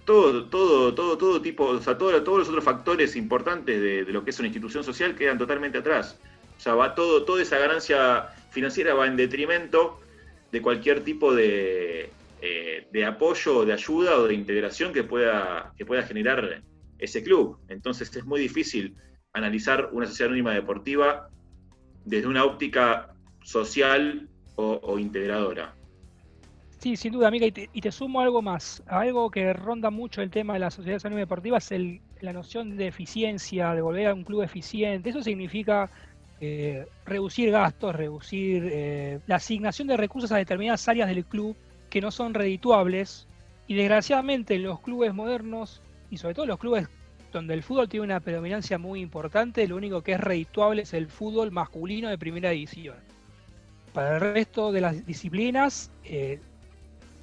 [0.06, 4.12] todo, todo, todo, todo tipo, o sea, todo- todos los otros factores importantes de, de
[4.12, 6.18] lo que es una institución social quedan totalmente atrás.
[6.58, 10.00] O sea, va todo, toda esa ganancia financiera va en detrimento
[10.52, 15.86] de cualquier tipo de, eh, de apoyo, de ayuda o de integración que pueda, que
[15.86, 16.64] pueda generar
[16.98, 17.60] ese club.
[17.68, 18.96] Entonces es muy difícil
[19.34, 21.30] analizar una sociedad anónima deportiva
[22.04, 25.74] desde una óptica social o, integradora.
[26.80, 28.84] Sí, sin duda, amiga, y te, y te sumo algo más.
[28.88, 32.76] Algo que ronda mucho el tema de las sociedades anónimas deportivas es el- la noción
[32.76, 35.10] de eficiencia, de volver a un club eficiente.
[35.10, 35.90] Eso significa
[36.42, 41.56] eh, reducir gastos, reducir eh, la asignación de recursos a determinadas áreas del club
[41.90, 43.28] que no son redituables.
[43.68, 46.88] Y desgraciadamente en los clubes modernos, y sobre todo los clubes
[47.34, 51.08] donde el fútbol tiene una predominancia muy importante, lo único que es redituable es el
[51.08, 52.96] fútbol masculino de primera división.
[53.94, 56.40] Para el resto de las disciplinas, eh,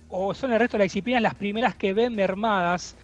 [0.08, 2.96] o son el resto de las disciplinas las primeras que ven mermadas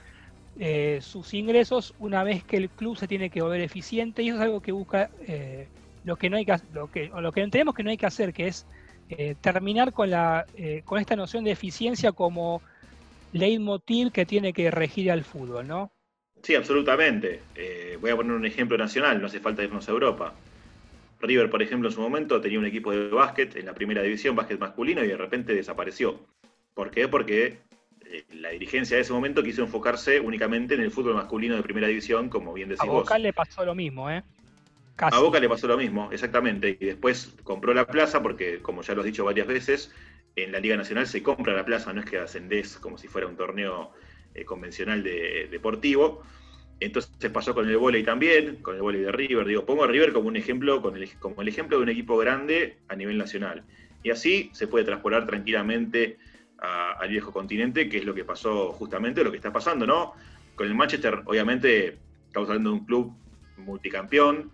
[1.01, 4.43] sus ingresos una vez que el club se tiene que volver eficiente y eso es
[4.43, 5.09] algo que busca
[6.05, 8.07] lo que no hay que lo que o lo que entendemos que no hay que
[8.07, 8.67] hacer que es
[9.09, 12.63] eh, terminar con la eh, con esta noción de eficiencia como
[13.33, 15.91] leitmotiv que tiene que regir al fútbol, ¿no?
[16.43, 17.41] Sí, absolutamente.
[17.55, 20.35] Eh, voy a poner un ejemplo nacional, no hace falta irnos a Europa.
[21.21, 24.35] River, por ejemplo, en su momento tenía un equipo de básquet en la primera división,
[24.35, 26.19] básquet masculino, y de repente desapareció.
[26.75, 27.07] ¿Por qué?
[27.07, 27.59] Porque
[28.07, 31.87] eh, la dirigencia de ese momento quiso enfocarse únicamente en el fútbol masculino de primera
[31.87, 33.05] división, como bien A decís vos.
[33.05, 34.25] Boca le pasó lo mismo, ¿eh?
[35.11, 36.77] A Boca le pasó lo mismo, exactamente.
[36.79, 39.93] Y después compró la plaza, porque como ya lo he dicho varias veces,
[40.37, 43.27] en la Liga Nacional se compra la plaza, no es que ascendés como si fuera
[43.27, 43.93] un torneo
[44.35, 46.23] eh, convencional de, deportivo.
[46.81, 49.47] Entonces pasó con el vóley también, con el vóley de River.
[49.47, 50.83] Digo, pongo a River como un ejemplo,
[51.21, 53.65] como el ejemplo de un equipo grande a nivel nacional.
[54.03, 56.19] Y así se puede traspolar tranquilamente
[56.59, 60.15] al viejo continente, que es lo que pasó justamente, lo que está pasando, ¿no?
[60.55, 63.13] Con el Manchester, obviamente, estamos hablando de un club
[63.57, 64.51] multicampeón,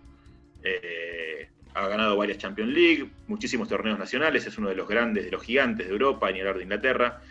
[0.63, 5.31] eh, ha ganado varias Champions League, muchísimos torneos nacionales, es uno de los grandes, de
[5.31, 7.21] los gigantes de Europa, ni hablar de Inglaterra.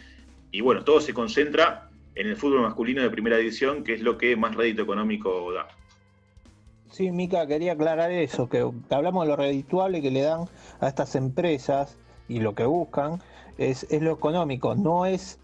[0.50, 4.18] Y bueno, todo se concentra en el fútbol masculino de primera división, que es lo
[4.18, 5.68] que más rédito económico da.
[6.90, 10.46] Sí, Mica, quería aclarar eso, que hablamos de lo redituable que le dan
[10.80, 13.20] a estas empresas y lo que buscan
[13.58, 15.38] es, lo económico, no es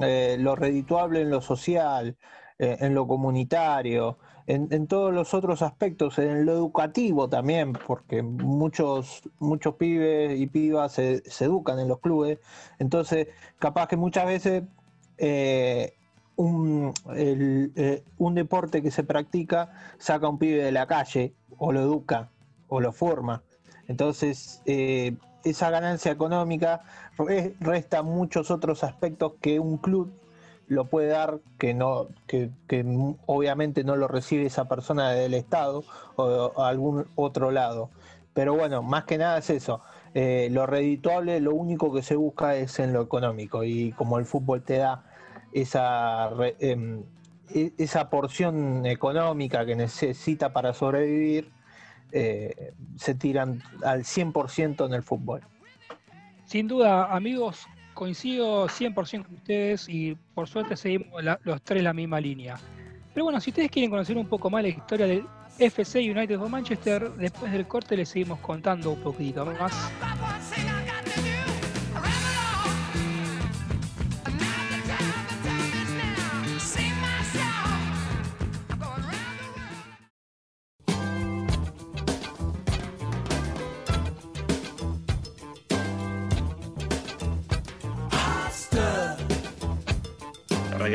[0.00, 2.16] eh, lo redituable en lo social,
[2.58, 8.22] eh, en lo comunitario, en, en todos los otros aspectos, en lo educativo también, porque
[8.22, 12.38] muchos, muchos pibes y pibas se, se educan en los clubes,
[12.78, 14.62] entonces capaz que muchas veces
[15.18, 15.94] eh,
[16.36, 21.72] un, eh, un deporte que se practica saca a un pibe de la calle o
[21.72, 22.30] lo educa
[22.68, 23.42] o lo forma.
[23.88, 26.82] Entonces, esa ganancia económica
[27.16, 30.12] re- resta muchos otros aspectos que un club
[30.68, 32.84] lo puede dar que no que, que
[33.26, 35.84] obviamente no lo recibe esa persona del estado
[36.16, 37.90] o, algún otro lado.
[38.34, 39.82] Pero bueno más que nada es eso.
[40.14, 43.64] Eh, lo redituable lo único que se busca es en lo económico.
[43.64, 45.04] Y como el fútbol te da
[45.52, 47.02] esa em,
[47.54, 51.50] e- esa porción económica que necesita para sobrevivir
[52.12, 55.42] eh, se tiran al 100% en el fútbol.
[56.46, 62.20] Sin duda, amigos, coincido 100% con ustedes y por suerte seguimos los tres la misma
[62.20, 62.56] línea.
[63.12, 65.24] Pero bueno, si ustedes quieren conocer un poco más la historia del
[65.58, 69.72] FC United of Manchester, después del corte les seguimos contando un poquito más.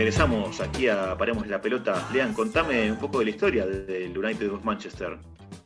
[0.01, 2.09] Regresamos aquí a Paremos la Pelota.
[2.11, 5.19] Lean, contame un poco de la historia del United of Manchester.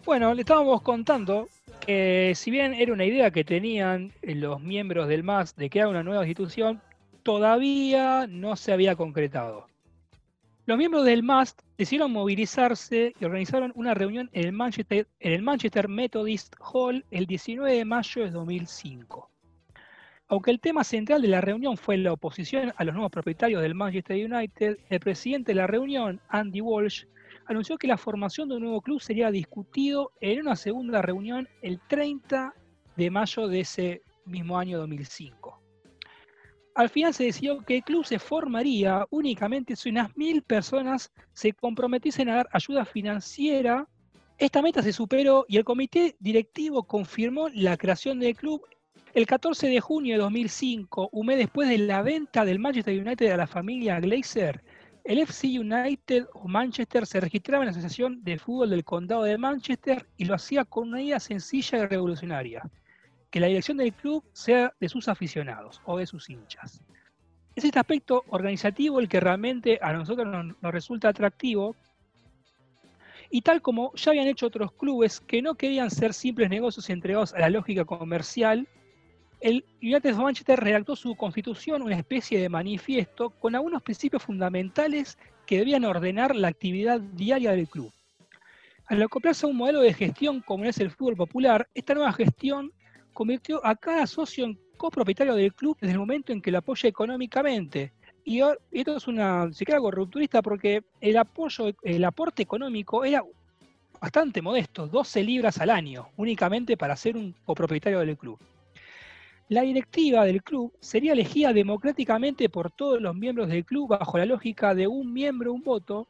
[0.03, 1.47] Bueno, le estábamos contando
[1.79, 6.03] que si bien era una idea que tenían los miembros del MAS de crear una
[6.03, 6.81] nueva institución,
[7.23, 9.67] todavía no se había concretado.
[10.65, 15.43] Los miembros del MAS decidieron movilizarse y organizaron una reunión en el Manchester, en el
[15.43, 19.31] Manchester Methodist Hall el 19 de mayo de 2005.
[20.27, 23.75] Aunque el tema central de la reunión fue la oposición a los nuevos propietarios del
[23.75, 27.05] Manchester United, el presidente de la reunión, Andy Walsh,
[27.45, 31.79] anunció que la formación de un nuevo club sería discutido en una segunda reunión el
[31.87, 32.55] 30
[32.95, 35.61] de mayo de ese mismo año 2005.
[36.73, 41.53] Al final se decidió que el club se formaría únicamente si unas mil personas se
[41.53, 43.87] comprometiesen a dar ayuda financiera.
[44.39, 48.65] Esta meta se superó y el comité directivo confirmó la creación del club
[49.15, 53.31] el 14 de junio de 2005, un mes después de la venta del Manchester United
[53.31, 54.61] a la familia Glazer.
[55.05, 59.37] El FC United o Manchester se registraba en la Asociación de Fútbol del Condado de
[59.37, 62.69] Manchester y lo hacía con una idea sencilla y revolucionaria,
[63.29, 66.81] que la dirección del club sea de sus aficionados o de sus hinchas.
[67.55, 71.73] Es este aspecto organizativo el que realmente a nosotros nos, nos resulta atractivo
[73.29, 77.33] y tal como ya habían hecho otros clubes que no querían ser simples negocios entregados
[77.33, 78.67] a la lógica comercial,
[79.41, 85.59] el United Manchester redactó su constitución, una especie de manifiesto, con algunos principios fundamentales que
[85.59, 87.91] debían ordenar la actividad diaria del club.
[88.87, 92.71] Al acoplarse a un modelo de gestión como es el fútbol popular, esta nueva gestión
[93.13, 96.89] convirtió a cada socio en copropietario del club desde el momento en que lo apoya
[96.89, 97.93] económicamente.
[98.23, 99.91] Y esto es una, se queda algo
[100.43, 103.23] porque el apoyo, el aporte económico era
[104.01, 108.39] bastante modesto, 12 libras al año, únicamente para ser un copropietario del club.
[109.47, 114.25] La directiva del club sería elegida democráticamente por todos los miembros del club bajo la
[114.25, 116.07] lógica de un miembro, un voto.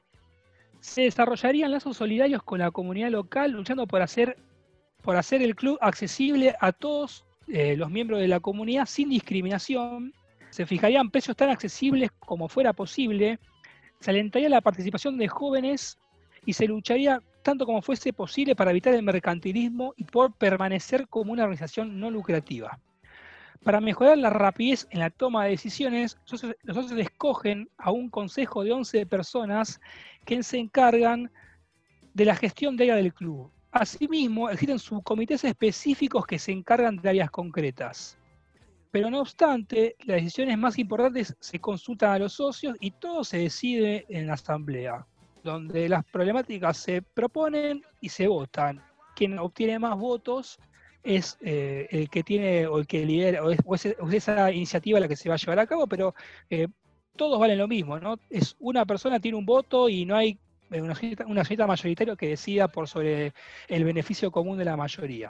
[0.80, 4.38] Se desarrollarían lazos solidarios con la comunidad local, luchando por hacer,
[5.02, 10.14] por hacer el club accesible a todos eh, los miembros de la comunidad sin discriminación.
[10.50, 13.40] Se fijarían precios tan accesibles como fuera posible.
[14.00, 15.98] Se alentaría la participación de jóvenes
[16.46, 21.34] y se lucharía tanto como fuese posible para evitar el mercantilismo y por permanecer como
[21.34, 22.80] una organización no lucrativa.
[23.64, 28.64] Para mejorar la rapidez en la toma de decisiones, los socios- escogen a un consejo
[28.64, 29.80] de 11 personas
[30.26, 31.32] que se encargan
[32.14, 33.52] de la gestión diaria del club.
[33.72, 38.18] Asimismo, existen subcomités específicos que se encargan de áreas concretas.
[38.92, 43.40] Pero no obstante, las decisiones más importantes se consultan a los socios y todo se
[43.40, 45.06] decide en la asamblea,
[45.44, 48.82] donde las problemáticas se proponen y se votan.
[49.14, 50.58] Quien obtiene más votos
[51.06, 55.16] es eh, el que tiene o el que lidera, o es, esa iniciativa la que
[55.16, 56.16] se va a llevar a cabo, pero
[56.50, 56.68] eh,
[57.16, 58.20] todos valen lo mismo, ¿no?
[58.30, 60.38] Es una persona tiene un voto y no hay
[60.72, 63.34] eh, una cierta, una cierta mayoritaria que decida por sobre
[63.68, 65.30] el beneficio común de la mayoría.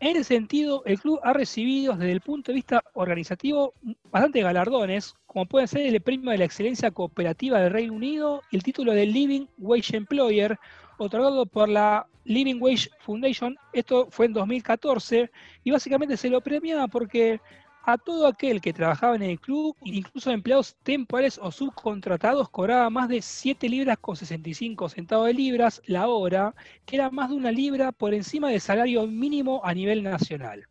[0.00, 3.74] En ese sentido, el club ha recibido desde el punto de vista organizativo
[4.12, 8.56] bastantes galardones, como pueden ser el premio de la excelencia cooperativa del Reino Unido y
[8.56, 10.56] el título de Living Wage Employer,
[10.98, 13.56] otorgado por la Living Wage Foundation.
[13.72, 15.30] Esto fue en 2014
[15.64, 17.40] y básicamente se lo premiaba porque
[17.84, 23.08] a todo aquel que trabajaba en el club, incluso empleados temporales o subcontratados, cobraba más
[23.08, 27.50] de 7 libras con 65 centavos de libras la hora, que era más de una
[27.50, 30.66] libra por encima del salario mínimo a nivel nacional.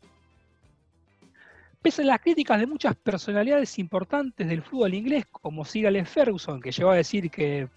[1.82, 6.60] Pese a las críticas de muchas personalidades importantes del fútbol inglés, como Sir Alex Ferguson,
[6.60, 7.68] que llegó a decir que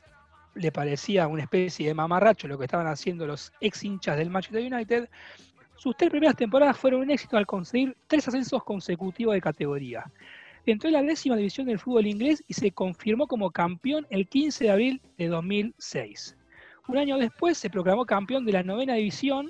[0.56, 4.74] le parecía una especie de mamarracho lo que estaban haciendo los ex hinchas del Manchester
[4.74, 5.10] United,
[5.76, 10.12] sus tres primeras temporadas fueron un éxito al conseguir tres ascensos consecutivos de categoría.
[10.66, 14.66] Entró en la décima división del fútbol inglés y se confirmó como campeón el 15
[14.66, 16.38] de abril de 2006.
[16.88, 19.50] Un año después se proclamó campeón de la novena división.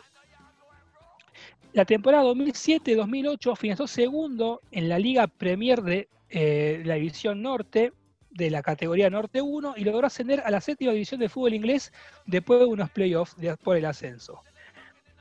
[1.74, 7.92] La temporada 2007-2008 finalizó segundo en la Liga Premier de eh, la División Norte,
[8.32, 11.92] de la categoría Norte 1, y logró ascender a la séptima división de fútbol inglés
[12.26, 14.42] después de unos playoffs por el ascenso.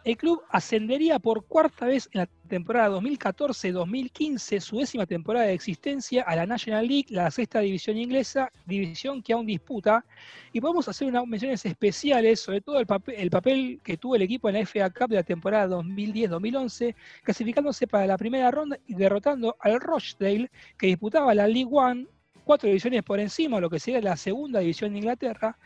[0.04, 6.22] el club ascendería por cuarta vez en la temporada 2014-2015, su décima temporada de existencia,
[6.22, 10.04] a la National League, la sexta división inglesa, división que aún disputa.
[10.52, 14.22] Y podemos hacer unas menciones especiales, sobre todo el papel, el papel que tuvo el
[14.22, 18.94] equipo en la FA Cup de la temporada 2010-2011, clasificándose para la primera ronda y
[18.94, 22.06] derrotando al Rochdale, que disputaba la League One,
[22.50, 25.56] cuatro divisiones por encima, lo que sería la segunda división de Inglaterra.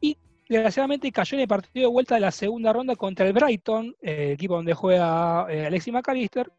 [0.00, 0.16] Y
[0.48, 4.26] desgraciadamente cayó en el partido de vuelta de la segunda ronda contra el Brighton, eh,
[4.26, 6.52] el equipo donde juega eh, Alexis McAllister.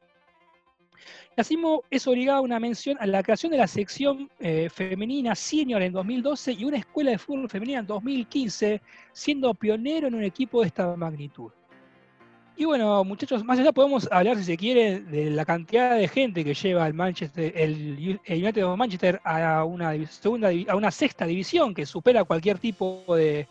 [1.38, 1.58] Y así
[1.90, 6.52] es obligada una mención a la creación de la sección eh, femenina senior en 2012
[6.52, 8.82] y una escuela de fútbol femenina en 2015,
[9.14, 11.54] siendo pionero en un equipo de esta magnitud.
[12.56, 16.44] Y bueno, muchachos, más allá podemos hablar, si se quiere, de la cantidad de gente
[16.44, 21.74] que lleva el Manchester, el United of Manchester a una segunda, a una sexta división
[21.74, 23.48] que supera cualquier tipo de,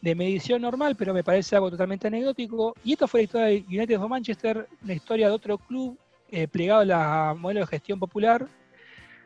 [0.00, 2.74] de medición normal, pero me parece algo totalmente anecdótico.
[2.82, 5.98] Y esta fue la historia de United of Manchester, la historia de otro club
[6.30, 8.48] eh, plegado a modelo de gestión popular,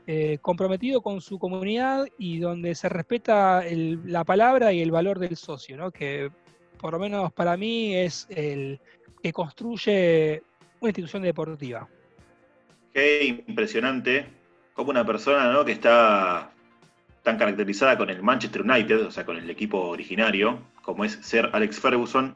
[0.06, 5.36] eh, comprometido con su comunidad y donde se respeta la palabra y el valor del
[5.36, 5.90] socio, ¿no?
[5.90, 6.30] que
[6.78, 8.80] por lo menos para mí es el
[9.22, 10.42] que construye
[10.80, 11.88] una institución deportiva.
[12.92, 14.26] Qué impresionante
[14.72, 15.64] como una persona ¿no?
[15.64, 16.52] que está
[17.22, 21.50] tan caracterizada con el Manchester United, o sea, con el equipo originario, como es ser
[21.52, 22.34] Alex Ferguson,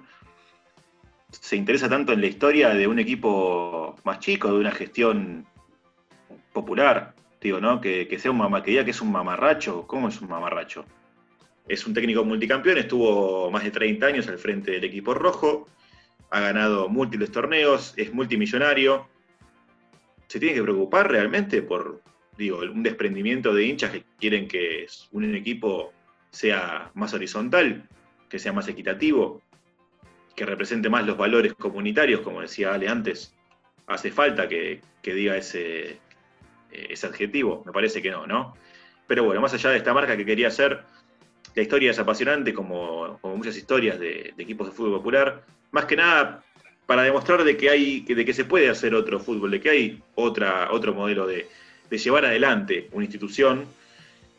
[1.31, 5.47] se interesa tanto en la historia de un equipo más chico, de una gestión
[6.53, 7.81] popular, digo, ¿no?
[7.81, 9.87] Que, que sea un mamá, que diga que es un mamarracho.
[9.87, 10.85] ¿Cómo es un mamarracho?
[11.67, 15.67] Es un técnico multicampeón, estuvo más de 30 años al frente del equipo rojo,
[16.35, 19.09] ha ganado múltiples torneos, es multimillonario.
[20.27, 22.03] ¿Se tiene que preocupar realmente por,
[22.37, 25.93] digo, un desprendimiento de hinchas que quieren que un equipo
[26.31, 27.89] sea más horizontal,
[28.29, 29.43] que sea más equitativo,
[30.35, 33.37] que represente más los valores comunitarios, como decía Ale antes?
[33.87, 35.99] Hace falta que, que diga ese, eh,
[36.91, 38.57] ese adjetivo, me parece que no, ¿no?
[39.07, 40.83] Pero bueno, más allá de esta marca que quería hacer,
[41.55, 45.97] la historia es apasionante, como, como muchas historias de, equipos de fútbol popular, más que
[45.97, 46.43] nada
[46.87, 50.03] para demostrar de que hay, de que se puede hacer otro fútbol, de que hay
[50.17, 51.47] otra, otro modelo de,
[51.89, 53.65] de llevar adelante una institución,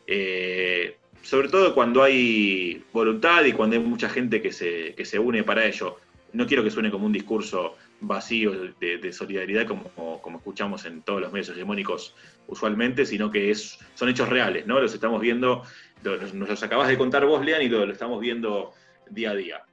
[0.07, 5.17] eh, sobre todo cuando hay voluntad y cuando hay mucha gente que se, que se
[5.17, 5.97] une para ello.
[6.33, 11.21] No quiero que suene como un discurso vacío de, solidaridad como, como escuchamos en todos
[11.21, 12.13] los medios hegemónicos
[12.47, 14.79] usualmente, sino que es, son hechos reales, ¿no?
[14.79, 15.63] Los estamos viendo,
[16.03, 18.71] nos los acabas de contar vos, Lean, y lo, estamos viendo
[19.09, 19.63] día a día.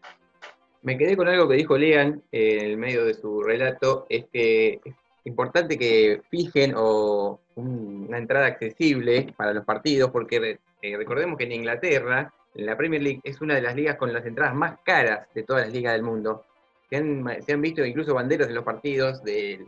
[0.82, 4.24] Me quedé con algo que dijo Lean eh, en el medio de su relato, es
[4.32, 4.94] que es
[5.24, 11.44] importante que fijen o un- una entrada accesible para los partidos, porque eh, recordemos que
[11.44, 14.78] en Inglaterra, en la Premier League, es una de las ligas con las entradas más
[14.84, 16.44] caras de todas las ligas del mundo.
[16.90, 19.64] Se han, visto incluso banderas en los partidos de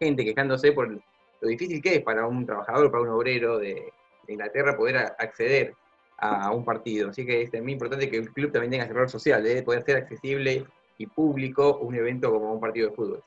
[0.00, 3.92] gente quejándose por lo difícil que es para un trabajador, para un obrero de,
[4.26, 5.74] Inglaterra poder acceder
[6.18, 7.10] a un partido.
[7.10, 9.84] Así que es muy importante que el club también tenga ese rol social, de poder
[9.84, 10.64] ser accesible
[10.98, 13.22] y público un evento como un partido de fútbol.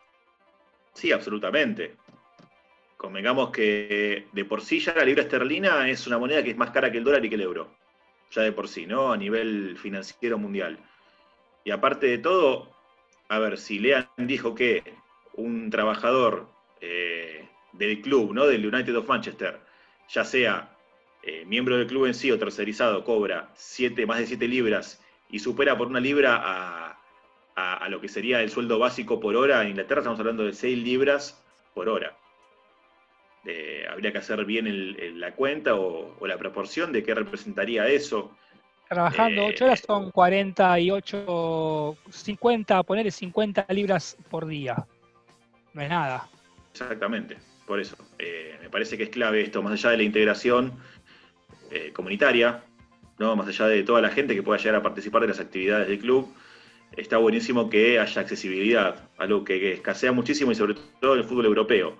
[0.93, 1.95] Sí, absolutamente.
[2.95, 6.71] Convengamos que de por sí ya la libra esterlina es una moneda que es más
[6.71, 7.69] cara que el dólar y que el euro.
[8.31, 9.11] Ya de por sí, ¿no?
[9.11, 10.79] A nivel financiero mundial.
[11.63, 12.71] Y aparte de todo,
[13.29, 14.83] a ver, si Lean dijo que
[15.33, 16.49] un trabajador
[16.81, 18.47] eh, del club, ¿no?
[18.47, 19.59] Del United of Manchester,
[20.09, 20.76] ya sea
[21.29, 25.39] eh, miembro del club en sí o tercerizado, cobra siete, más de 7 libras y
[25.39, 26.97] supera por una libra a,
[27.55, 30.53] a- a lo que sería el sueldo básico por hora, en Inglaterra estamos hablando de
[30.53, 32.15] 6 libras por hora.
[33.45, 37.13] Eh, habría que hacer bien el- el- la cuenta o, o la proporción de qué
[37.13, 38.35] representaría eso.
[38.89, 44.85] Trabajando Eh, 8 horas son 48, 50, ponerle 50 libras por día.
[45.73, 46.27] No es nada.
[46.71, 47.95] Exactamente, por eso.
[48.19, 50.73] Eh, me parece que es clave esto, más allá de la integración
[51.71, 52.63] eh, comunitaria,
[53.19, 53.35] ¿no?
[53.35, 55.99] más allá de toda la gente que pueda llegar a participar de las actividades del
[55.99, 56.33] club,
[56.95, 61.25] está buenísimo que haya accesibilidad, algo que, que escasea muchísimo y sobre todo en el
[61.25, 61.97] fútbol europeo.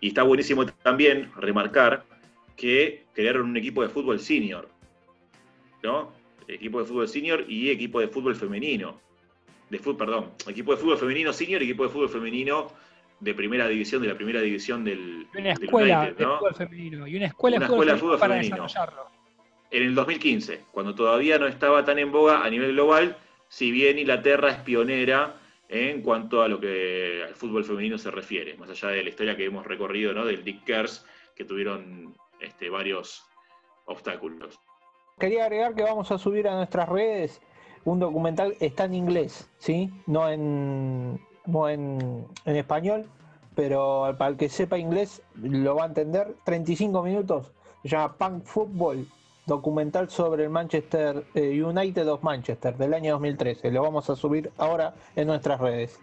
[0.00, 2.04] Y está buenísimo también remarcar
[2.56, 4.68] que crearon un equipo de fútbol senior,
[5.82, 6.12] ¿no?
[6.46, 9.00] Equipo de fútbol senior y equipo de fútbol femenino.
[9.70, 12.68] De perdón, equipo de fútbol femenino senior y equipo de fútbol femenino
[13.20, 16.54] de primera división, de la primera división del, Y una del escuela United, de fútbol
[16.54, 17.06] femenino.
[17.06, 19.14] Y una escuela, Una de fútbol escuela de femenino fútbol.
[19.70, 23.16] En el 2015, cuando todavía no estaba tan en boga a nivel global,
[23.48, 25.36] si bien Inglaterra es pionera
[25.68, 29.36] en cuanto a lo que al fútbol femenino se refiere, más allá de la historia
[29.36, 30.24] que hemos recorrido, ¿no?
[30.24, 31.04] Del Dick Kers,
[31.34, 33.24] que tuvieron este, varios
[33.86, 34.60] obstáculos.
[35.18, 37.40] Quería agregar que vamos a subir a nuestras redes
[37.84, 39.90] un documental, está en inglés, ¿sí?
[40.06, 43.06] No en, no en, en español,
[43.54, 46.34] pero para el que sepa inglés lo va a entender.
[46.44, 49.06] 35 minutos, se llama Punk Football,
[49.46, 53.70] documental sobre el Manchester eh, United of Manchester del año 2013.
[53.70, 56.00] Lo vamos a subir ahora en nuestras redes.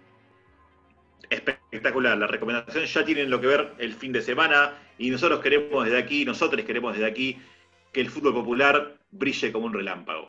[1.29, 5.85] Espectacular, la recomendación ya tienen lo que ver el fin de semana y nosotros queremos
[5.85, 7.41] desde aquí, nosotros queremos desde aquí
[7.93, 10.27] que el fútbol popular brille como un relámpago.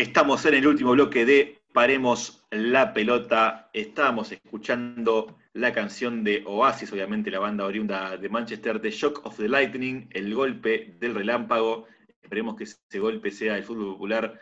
[0.00, 3.68] Estamos en el último bloque de Paremos la pelota.
[3.74, 9.36] Estábamos escuchando la canción de Oasis, obviamente la banda oriunda de Manchester, The Shock of
[9.36, 11.86] the Lightning, el golpe del relámpago.
[12.22, 14.40] Esperemos que ese golpe sea el fútbol popular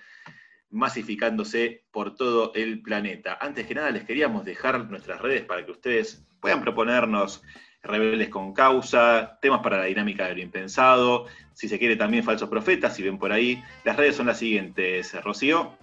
[0.70, 3.36] masificándose por todo el planeta.
[3.40, 7.42] Antes que nada, les queríamos dejar nuestras redes para que ustedes puedan proponernos
[7.82, 12.48] rebeldes con causa, temas para la dinámica de lo impensado, si se quiere también falsos
[12.48, 13.62] profetas, si ven por ahí.
[13.84, 15.76] Las redes son las siguientes, Rocío.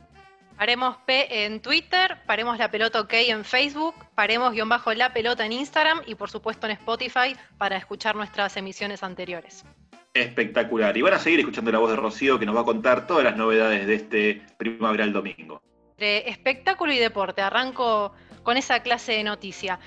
[0.57, 5.45] Paremos P en Twitter, paremos la pelota OK en Facebook, paremos guion bajo la pelota
[5.45, 9.65] en Instagram y por supuesto en Spotify para escuchar nuestras emisiones anteriores.
[10.13, 10.95] Espectacular.
[10.95, 13.25] Y van a seguir escuchando la voz de Rocío que nos va a contar todas
[13.25, 15.61] las novedades de este primaveral domingo.
[15.97, 19.79] De espectáculo y deporte, arranco con esa clase de noticia.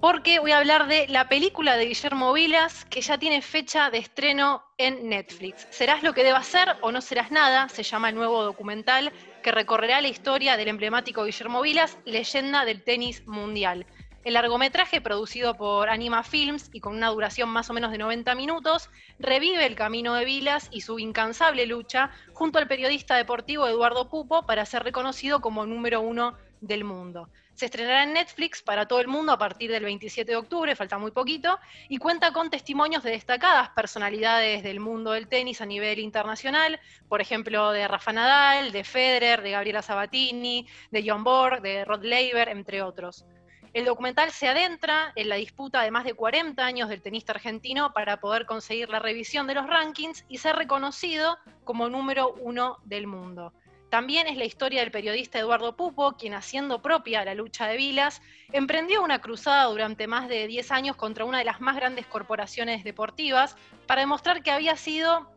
[0.00, 3.98] Porque voy a hablar de la película de Guillermo Vilas que ya tiene fecha de
[3.98, 5.66] estreno en Netflix.
[5.70, 7.70] ¿Serás lo que debas ser o no serás nada?
[7.70, 9.10] Se llama el nuevo documental
[9.42, 13.86] que recorrerá la historia del emblemático Guillermo Vilas, leyenda del tenis mundial.
[14.22, 18.34] El largometraje, producido por Anima Films y con una duración más o menos de 90
[18.34, 24.10] minutos, revive el camino de Vilas y su incansable lucha junto al periodista deportivo Eduardo
[24.10, 27.30] Pupo para ser reconocido como número uno del mundo.
[27.56, 30.98] Se estrenará en Netflix para todo el mundo a partir del 27 de octubre, falta
[30.98, 35.98] muy poquito, y cuenta con testimonios de destacadas personalidades del mundo del tenis a nivel
[35.98, 36.78] internacional,
[37.08, 42.04] por ejemplo, de Rafa Nadal, de Federer, de Gabriela Sabatini, de John Borg, de Rod
[42.04, 43.24] Laver, entre otros.
[43.72, 47.94] El documental se adentra en la disputa de más de 40 años del tenista argentino
[47.94, 53.06] para poder conseguir la revisión de los rankings y ser reconocido como número uno del
[53.06, 53.54] mundo.
[53.90, 58.20] También es la historia del periodista Eduardo Pupo, quien haciendo propia la lucha de Vilas,
[58.52, 62.82] emprendió una cruzada durante más de 10 años contra una de las más grandes corporaciones
[62.82, 63.56] deportivas
[63.86, 65.30] para demostrar que había sido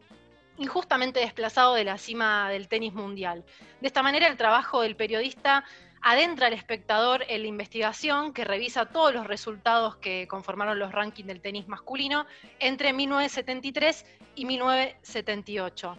[0.57, 3.45] injustamente desplazado de la cima del tenis mundial.
[3.81, 5.63] De esta manera el trabajo del periodista
[6.01, 11.27] adentra al espectador en la investigación que revisa todos los resultados que conformaron los rankings
[11.27, 12.25] del tenis masculino
[12.59, 15.97] entre 1973 y 1978.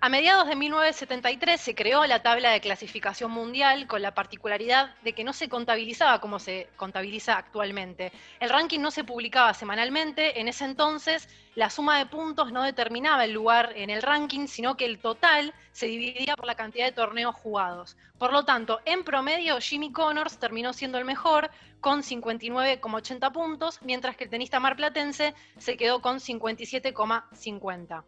[0.00, 5.12] A mediados de 1973 se creó la tabla de clasificación mundial con la particularidad de
[5.12, 8.12] que no se contabilizaba como se contabiliza actualmente.
[8.38, 13.24] El ranking no se publicaba semanalmente, en ese entonces la suma de puntos no determinaba
[13.24, 16.92] el lugar en el ranking, sino que el total se dividía por la cantidad de
[16.92, 17.96] torneos jugados.
[18.18, 24.16] Por lo tanto, en promedio Jimmy Connors terminó siendo el mejor con 59,80 puntos, mientras
[24.16, 28.04] que el tenista marplatense se quedó con 57,50.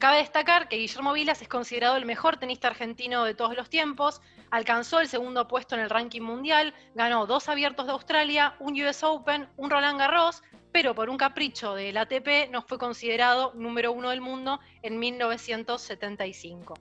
[0.00, 4.22] Cabe destacar que Guillermo Vilas es considerado el mejor tenista argentino de todos los tiempos,
[4.50, 9.02] alcanzó el segundo puesto en el ranking mundial, ganó dos abiertos de Australia, un US
[9.02, 10.42] Open, un Roland Garros,
[10.72, 16.72] pero por un capricho del ATP no fue considerado número uno del mundo en 1975.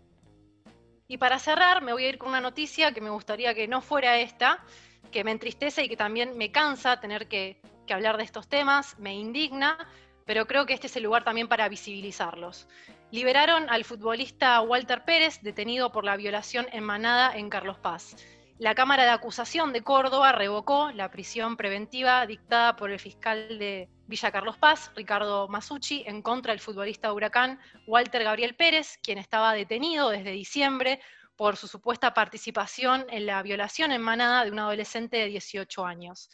[1.09, 3.81] Y para cerrar, me voy a ir con una noticia que me gustaría que no
[3.81, 4.63] fuera esta,
[5.11, 8.97] que me entristece y que también me cansa tener que, que hablar de estos temas,
[8.97, 9.77] me indigna,
[10.25, 12.65] pero creo que este es el lugar también para visibilizarlos.
[13.11, 18.15] Liberaron al futbolista Walter Pérez, detenido por la violación en Manada en Carlos Paz.
[18.59, 23.89] La Cámara de Acusación de Córdoba revocó la prisión preventiva dictada por el fiscal de
[24.05, 29.53] Villa Carlos Paz, Ricardo Masucci, en contra del futbolista Huracán Walter Gabriel Pérez, quien estaba
[29.53, 30.99] detenido desde diciembre
[31.35, 36.29] por su supuesta participación en la violación en Manada de un adolescente de 18 años.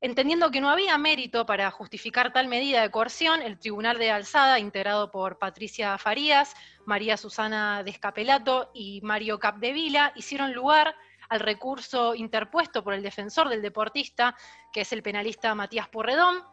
[0.00, 4.60] Entendiendo que no había mérito para justificar tal medida de coerción, el Tribunal de Alzada,
[4.60, 6.54] integrado por Patricia Farías,
[6.86, 10.94] María Susana Descapelato y Mario Capdevila, hicieron lugar
[11.28, 14.36] al recurso interpuesto por el defensor del deportista,
[14.72, 16.44] que es el penalista Matías Porredón,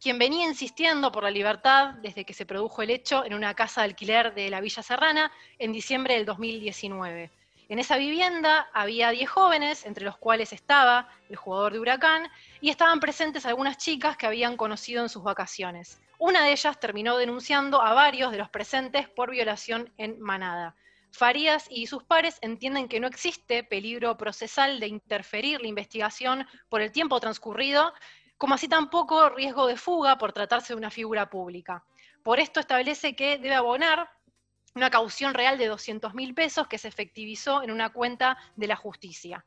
[0.00, 3.80] quien venía insistiendo por la libertad desde que se produjo el hecho en una casa
[3.80, 7.32] de alquiler de la Villa Serrana en diciembre del 2019.
[7.68, 12.26] En esa vivienda había 10 jóvenes, entre los cuales estaba el jugador de Huracán,
[12.62, 16.00] y estaban presentes algunas chicas que habían conocido en sus vacaciones.
[16.18, 20.76] Una de ellas terminó denunciando a varios de los presentes por violación en manada.
[21.10, 26.80] Farías y sus pares entienden que no existe peligro procesal de interferir la investigación por
[26.80, 27.92] el tiempo transcurrido,
[28.38, 31.84] como así tampoco riesgo de fuga por tratarse de una figura pública.
[32.22, 34.10] Por esto establece que debe abonar
[34.78, 38.76] una caución real de 200 mil pesos que se efectivizó en una cuenta de la
[38.76, 39.44] justicia.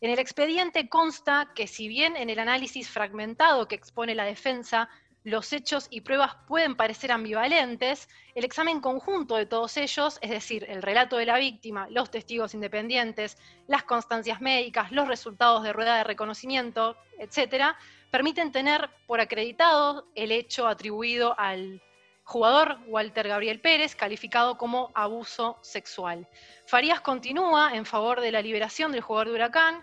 [0.00, 4.88] En el expediente consta que si bien en el análisis fragmentado que expone la defensa
[5.22, 10.64] los hechos y pruebas pueden parecer ambivalentes, el examen conjunto de todos ellos, es decir,
[10.68, 15.96] el relato de la víctima, los testigos independientes, las constancias médicas, los resultados de rueda
[15.96, 17.76] de reconocimiento, etcétera,
[18.10, 21.82] permiten tener por acreditado el hecho atribuido al
[22.30, 26.28] jugador Walter Gabriel Pérez, calificado como abuso sexual.
[26.64, 29.82] Farías continúa en favor de la liberación del jugador de Huracán.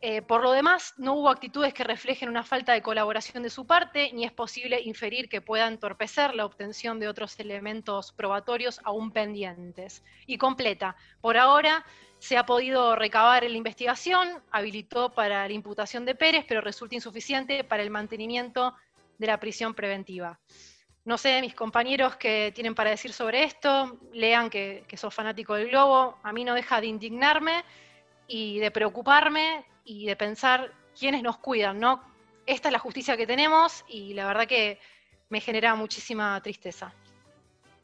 [0.00, 3.66] Eh, por lo demás, no hubo actitudes que reflejen una falta de colaboración de su
[3.66, 9.10] parte, ni es posible inferir que pueda entorpecer la obtención de otros elementos probatorios aún
[9.10, 10.02] pendientes.
[10.26, 11.84] Y completa, por ahora
[12.18, 16.94] se ha podido recabar en la investigación, habilitó para la imputación de Pérez, pero resulta
[16.94, 18.74] insuficiente para el mantenimiento
[19.18, 20.38] de la prisión preventiva.
[21.06, 25.54] No sé, mis compañeros que tienen para decir sobre esto, lean que, que sos fanático
[25.54, 27.64] del globo, a mí no deja de indignarme
[28.26, 32.02] y de preocuparme y de pensar quiénes nos cuidan, ¿no?
[32.44, 34.80] Esta es la justicia que tenemos y la verdad que
[35.28, 36.92] me genera muchísima tristeza.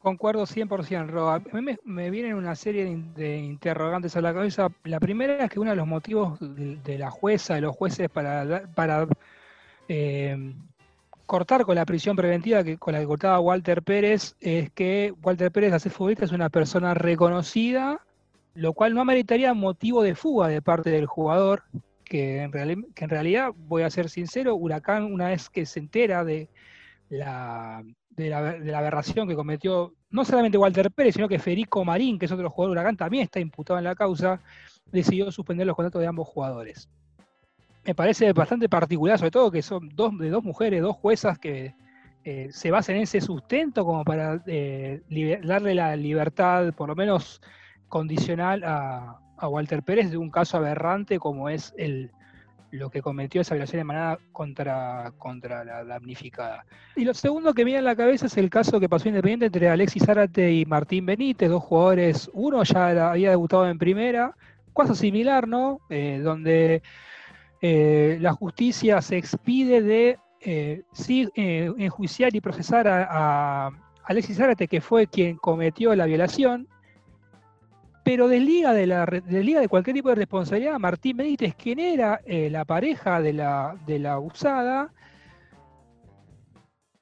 [0.00, 1.30] Concuerdo 100%, Ro.
[1.30, 4.68] A mí me, vienen una serie de, in- de interrogantes a la cabeza.
[4.82, 9.06] La primera es que uno de los motivos de, la jueza, de los jueces para
[9.88, 10.54] eh,
[11.26, 15.50] cortar con la prisión preventiva que, con la que cortaba Walter Pérez es que Walter
[15.50, 18.00] Pérez, hacer futbolista, es una persona reconocida,
[18.54, 21.62] lo cual no ameritaría motivo de fuga de parte del jugador,
[22.04, 22.52] que en,
[22.94, 26.48] que en realidad, voy a ser sincero, Huracán, una vez que se entera de
[27.08, 31.84] la, de la, de la aberración que cometió no solamente Walter Pérez, sino que Federico
[31.84, 34.40] Marín, que es otro jugador de Huracán, también está imputado en la causa,
[34.90, 36.88] decidió suspender los contratos de ambos jugadores.
[37.84, 41.74] Me parece bastante particular, sobre todo que son dos, de dos mujeres, dos juezas que
[42.24, 45.02] eh, se basan en ese sustento como para eh,
[45.42, 47.40] darle la libertad, por lo menos
[47.88, 52.12] condicional, a, a Walter Pérez de un caso aberrante como es el,
[52.72, 56.64] lo que cometió esa violación de contra, contra la damnificada.
[56.96, 59.46] Y lo segundo que me viene a la cabeza es el caso que pasó Independiente
[59.46, 64.34] entre Alexis Zárate y Martín Benítez, dos jugadores, uno ya había debutado en primera,
[64.74, 65.80] caso similar, ¿no?
[65.90, 66.82] Eh, donde
[67.62, 73.06] eh, la justicia se expide de eh, eh, enjuiciar y procesar a,
[73.66, 73.70] a
[74.04, 76.68] Alexis Zárate, que fue quien cometió la violación,
[78.04, 83.20] pero desliga de, cualquier tipo de responsabilidad a Martín Benítez, quien era eh, la pareja
[83.20, 84.92] de la, de la abusada,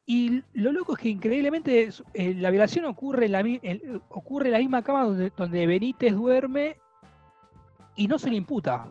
[0.04, 6.12] Y lo loco es que increíblemente la violación ocurre en la, misma cama donde Benítez
[6.12, 6.76] duerme
[7.96, 8.86] y no se le imputa.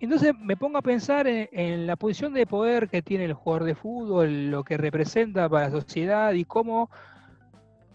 [0.00, 3.74] Entonces me pongo a pensar en, la posición de poder que tiene el jugador de
[3.74, 6.90] fútbol, lo que representa para la sociedad y cómo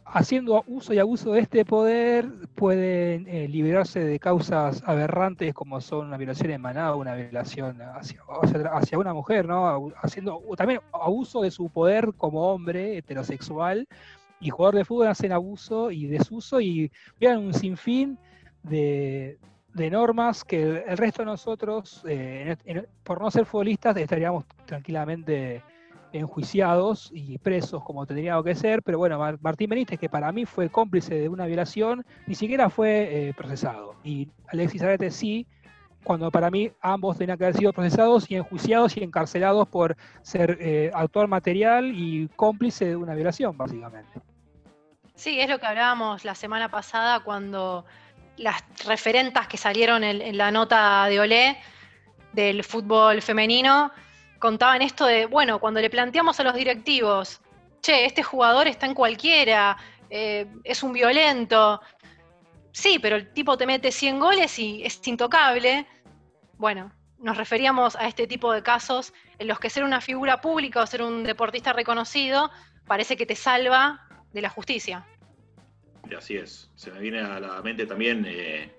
[0.04, 6.08] haciendo uso y abuso de este poder pueden eh, liberarse de causas aberrantes como son
[6.08, 8.22] una violación en manada o una violación hacia,
[8.74, 9.91] hacia, una mujer, ¿no?
[10.02, 13.88] Haciendo también abuso de su poder como hombre heterosexual
[14.41, 18.18] y jugador de fútbol hacen abuso y desuso y vean un sinfín
[18.64, 19.38] de,
[19.74, 22.55] de normas que el, resto de nosotros, eh,
[23.03, 25.63] por no ser futbolistas, estaríamos tranquilamente
[26.13, 30.45] enjuiciados y presos como tendríamos que ser, pero bueno, Mar- Martín Benítez, que para mí
[30.45, 33.95] fue cómplice de una violación, ni siquiera fue eh, procesado.
[34.03, 35.47] Y Alexis Arete sí,
[36.03, 40.57] cuando para mí ambos tenían que haber sido procesados y enjuiciados y encarcelados por ser
[40.59, 44.19] eh, autor material y cómplice de una violación, básicamente.
[45.15, 47.86] Sí, es lo que hablábamos la semana pasada cuando
[48.42, 51.58] las referentas que salieron en, la nota de Olé
[52.34, 53.92] del fútbol femenino
[54.39, 57.42] contaban esto de, bueno, cuando le planteamos a los directivos,
[57.82, 59.78] che, este jugador está en cualquiera,
[60.10, 61.80] eh, es un violento,
[62.72, 65.86] sí, pero el tipo te mete 100 goles y es intocable.
[66.58, 70.82] Bueno, nos referíamos a este tipo de casos en los que ser una figura pública
[70.82, 72.50] o ser un deportista reconocido
[72.88, 75.06] parece que te salva de la justicia.
[76.18, 76.70] Así es.
[76.76, 78.72] Se me viene a la mente también eh,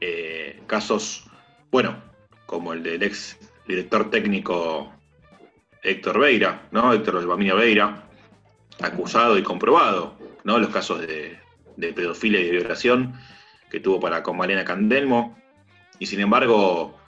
[0.00, 1.24] eh, casos,
[1.70, 2.02] bueno,
[2.46, 4.92] como el del ex director técnico
[5.82, 6.92] Héctor Beira, ¿no?
[6.92, 8.08] Héctor del Bamino Beira,
[8.80, 10.58] acusado y comprobado, ¿no?
[10.58, 11.38] Los casos de,
[11.76, 13.14] de pedofilia y de violación
[13.70, 15.38] que tuvo para con Malena Candelmo.
[15.98, 16.98] Y sin embargo,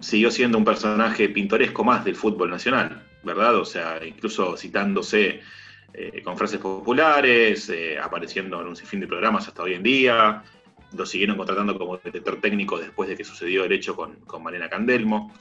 [0.00, 3.56] siguió siendo un personaje pintoresco más del fútbol nacional, ¿verdad?
[3.56, 5.40] O sea, incluso citándose
[5.92, 10.42] eh, con frases populares, eh, apareciendo en un sinfín de programas hasta hoy en día.
[10.96, 14.68] Lo siguieron contratando como director técnico después de que sucedió el hecho con, con Mariana
[14.68, 15.32] Candelmo.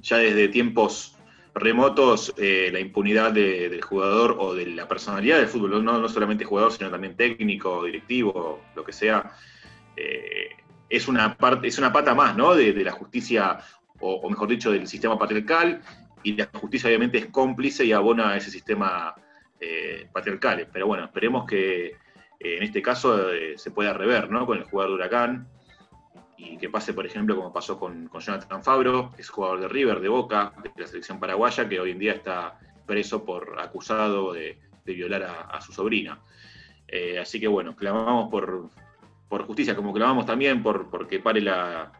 [0.00, 1.16] Ya desde tiempos
[1.54, 6.08] remotos, eh, la impunidad de- del jugador o de la personalidad del fútbol, no, no
[6.08, 9.36] solamente jugador, sino también técnico, directivo, lo que sea,
[10.88, 12.54] es, una parte, es una pata más ¿no?
[12.54, 13.58] de, de la justicia,
[14.00, 15.80] o, o mejor dicho, del sistema patriarcal,
[16.22, 19.14] y la justicia obviamente es cómplice y abona a ese sistema
[19.62, 20.66] eh, patriarcales.
[20.72, 21.96] Pero bueno, esperemos que eh,
[22.40, 24.44] en este caso eh, se pueda rever ¿no?
[24.44, 25.48] con el jugador de Huracán
[26.36, 30.08] y que pase, por ejemplo, como pasó con, Jonathan Fabro, es jugador de River, de
[30.08, 35.22] Boca, de la selección paraguaya, que hoy en día está preso por acusado de, violar
[35.22, 36.20] a, a su sobrina.
[36.88, 38.70] Eh, así que bueno, clamamos por,
[39.28, 41.92] por justicia, como clamamos también por, por que pare la,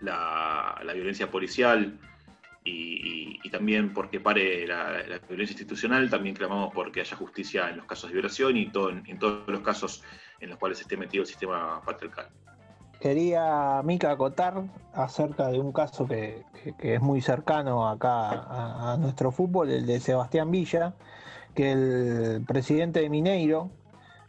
[0.00, 1.98] la, la violencia policial
[2.68, 8.10] y, también porque pare la, violencia institucional, también clamamos porque haya justicia en los casos
[8.10, 10.04] de violación y todo, en, todos los casos
[10.38, 12.28] en los cuales esté metido el sistema patriarcal.
[13.00, 16.42] Quería, Mica, acotar acerca de un caso que,
[16.78, 20.94] es muy cercano acá a, nuestro fútbol, el de Sebastián Villa,
[21.54, 23.70] que el presidente de Mineiro,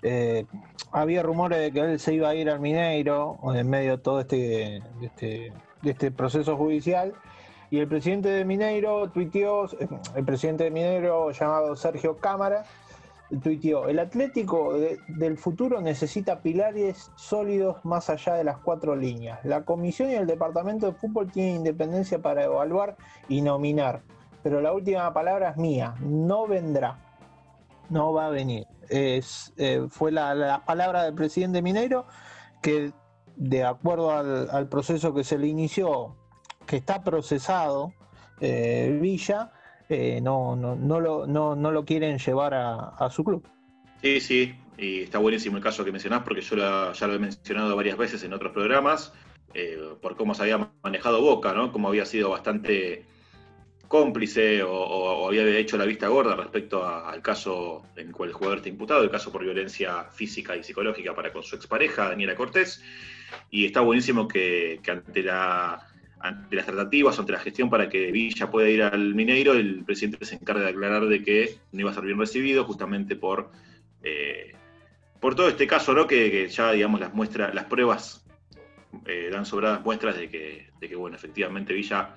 [0.02, 0.46] eh,
[0.92, 4.22] había rumores de que él se iba a ir al Mineiro en medio de todo
[4.22, 5.52] este, este,
[5.84, 7.14] este proceso judicial.
[7.72, 9.68] Y el presidente de Mineiro tuiteó,
[10.16, 12.64] el presidente de Mineiro llamado Sergio Cámara,
[13.44, 19.40] tuiteó, el Atlético de- del futuro necesita pilares sólidos más allá de las cuatro líneas.
[19.46, 22.98] La comisión y el departamento de fútbol tienen independencia para evaluar
[23.28, 24.02] y nominar,
[24.42, 26.98] pero la última palabra es mía, no vendrá,
[27.90, 28.66] no va a venir.
[28.90, 29.22] Eh,
[29.92, 32.06] fue la, la palabra del presidente Mineiro
[32.64, 32.92] que
[33.36, 36.16] de acuerdo al proceso que se le inició,
[36.70, 37.94] que está procesado,
[38.40, 39.52] eh, Villa,
[39.90, 43.44] eh, no, no, no, lo, no, no lo quieren llevar a, a su club.
[44.04, 46.56] Sí, sí, y está buenísimo el caso que mencionás porque yo
[46.94, 49.14] ya lo he mencionado varias veces en otros programas,
[49.56, 51.72] eh, por cómo se había manejado Boca, ¿no?
[51.72, 53.04] Cómo había sido bastante
[53.88, 58.60] cómplice o, había hecho la vista gorda respecto al caso en el cual el jugador
[58.60, 62.84] está imputado, el caso por violencia física y psicológica para con su expareja, Daniela Cortés,
[63.50, 65.84] y está buenísimo que ante la
[66.20, 70.26] ante las tratativas, ante la gestión para que Villa pueda ir al Mineiro, el presidente
[70.26, 73.52] se encarga de aclarar de que no iba a ser bien recibido justamente por,
[74.04, 74.54] eh,
[75.20, 76.08] por todo este caso, ¿no?
[76.08, 78.26] Que, ya, digamos, las muestras, las pruebas
[79.06, 82.16] eh, dan sobradas muestras de que, de que, bueno, efectivamente Villa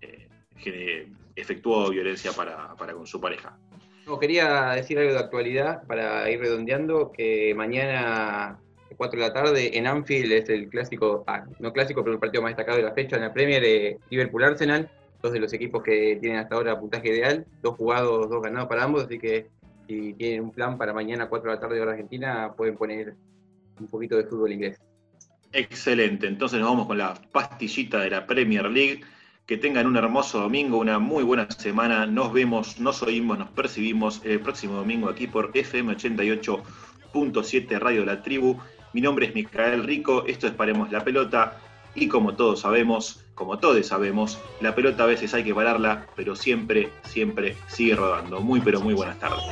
[0.00, 3.58] eh, efectuó violencia para, para con su pareja.
[4.06, 8.60] No, quería decir algo de actualidad para ir redondeando, que mañana
[8.96, 12.42] 4 de la tarde en Anfield es el clásico, ah, no clásico, pero el partido
[12.42, 14.90] más destacado de la fecha en la Premier, eh, Liverpool-Arsenal.
[15.22, 18.84] dos de los equipos que tienen hasta ahora puntaje ideal, dos jugados, dos ganados para
[18.84, 19.48] ambos, así que
[19.86, 23.14] si tienen un plan para mañana 4 de la tarde hora Argentina, pueden poner
[23.80, 24.80] un poquito de fútbol inglés.
[25.52, 29.00] Excelente, entonces nos vamos con la pastillita de la Premier League.
[29.46, 32.04] Que tengan un hermoso domingo, una muy buena semana.
[32.04, 38.22] Nos vemos, nos oímos, nos percibimos el próximo domingo aquí por FM 88.7 Radio La
[38.22, 38.58] Tribu.
[38.96, 41.58] Mi nombre es Micael Rico, esto es Paremos la Pelota
[41.94, 46.34] y como todos sabemos, como todos sabemos, la pelota a veces hay que pararla, pero
[46.34, 48.40] siempre, siempre sigue rodando.
[48.40, 49.44] Muy, pero muy buenas tardes.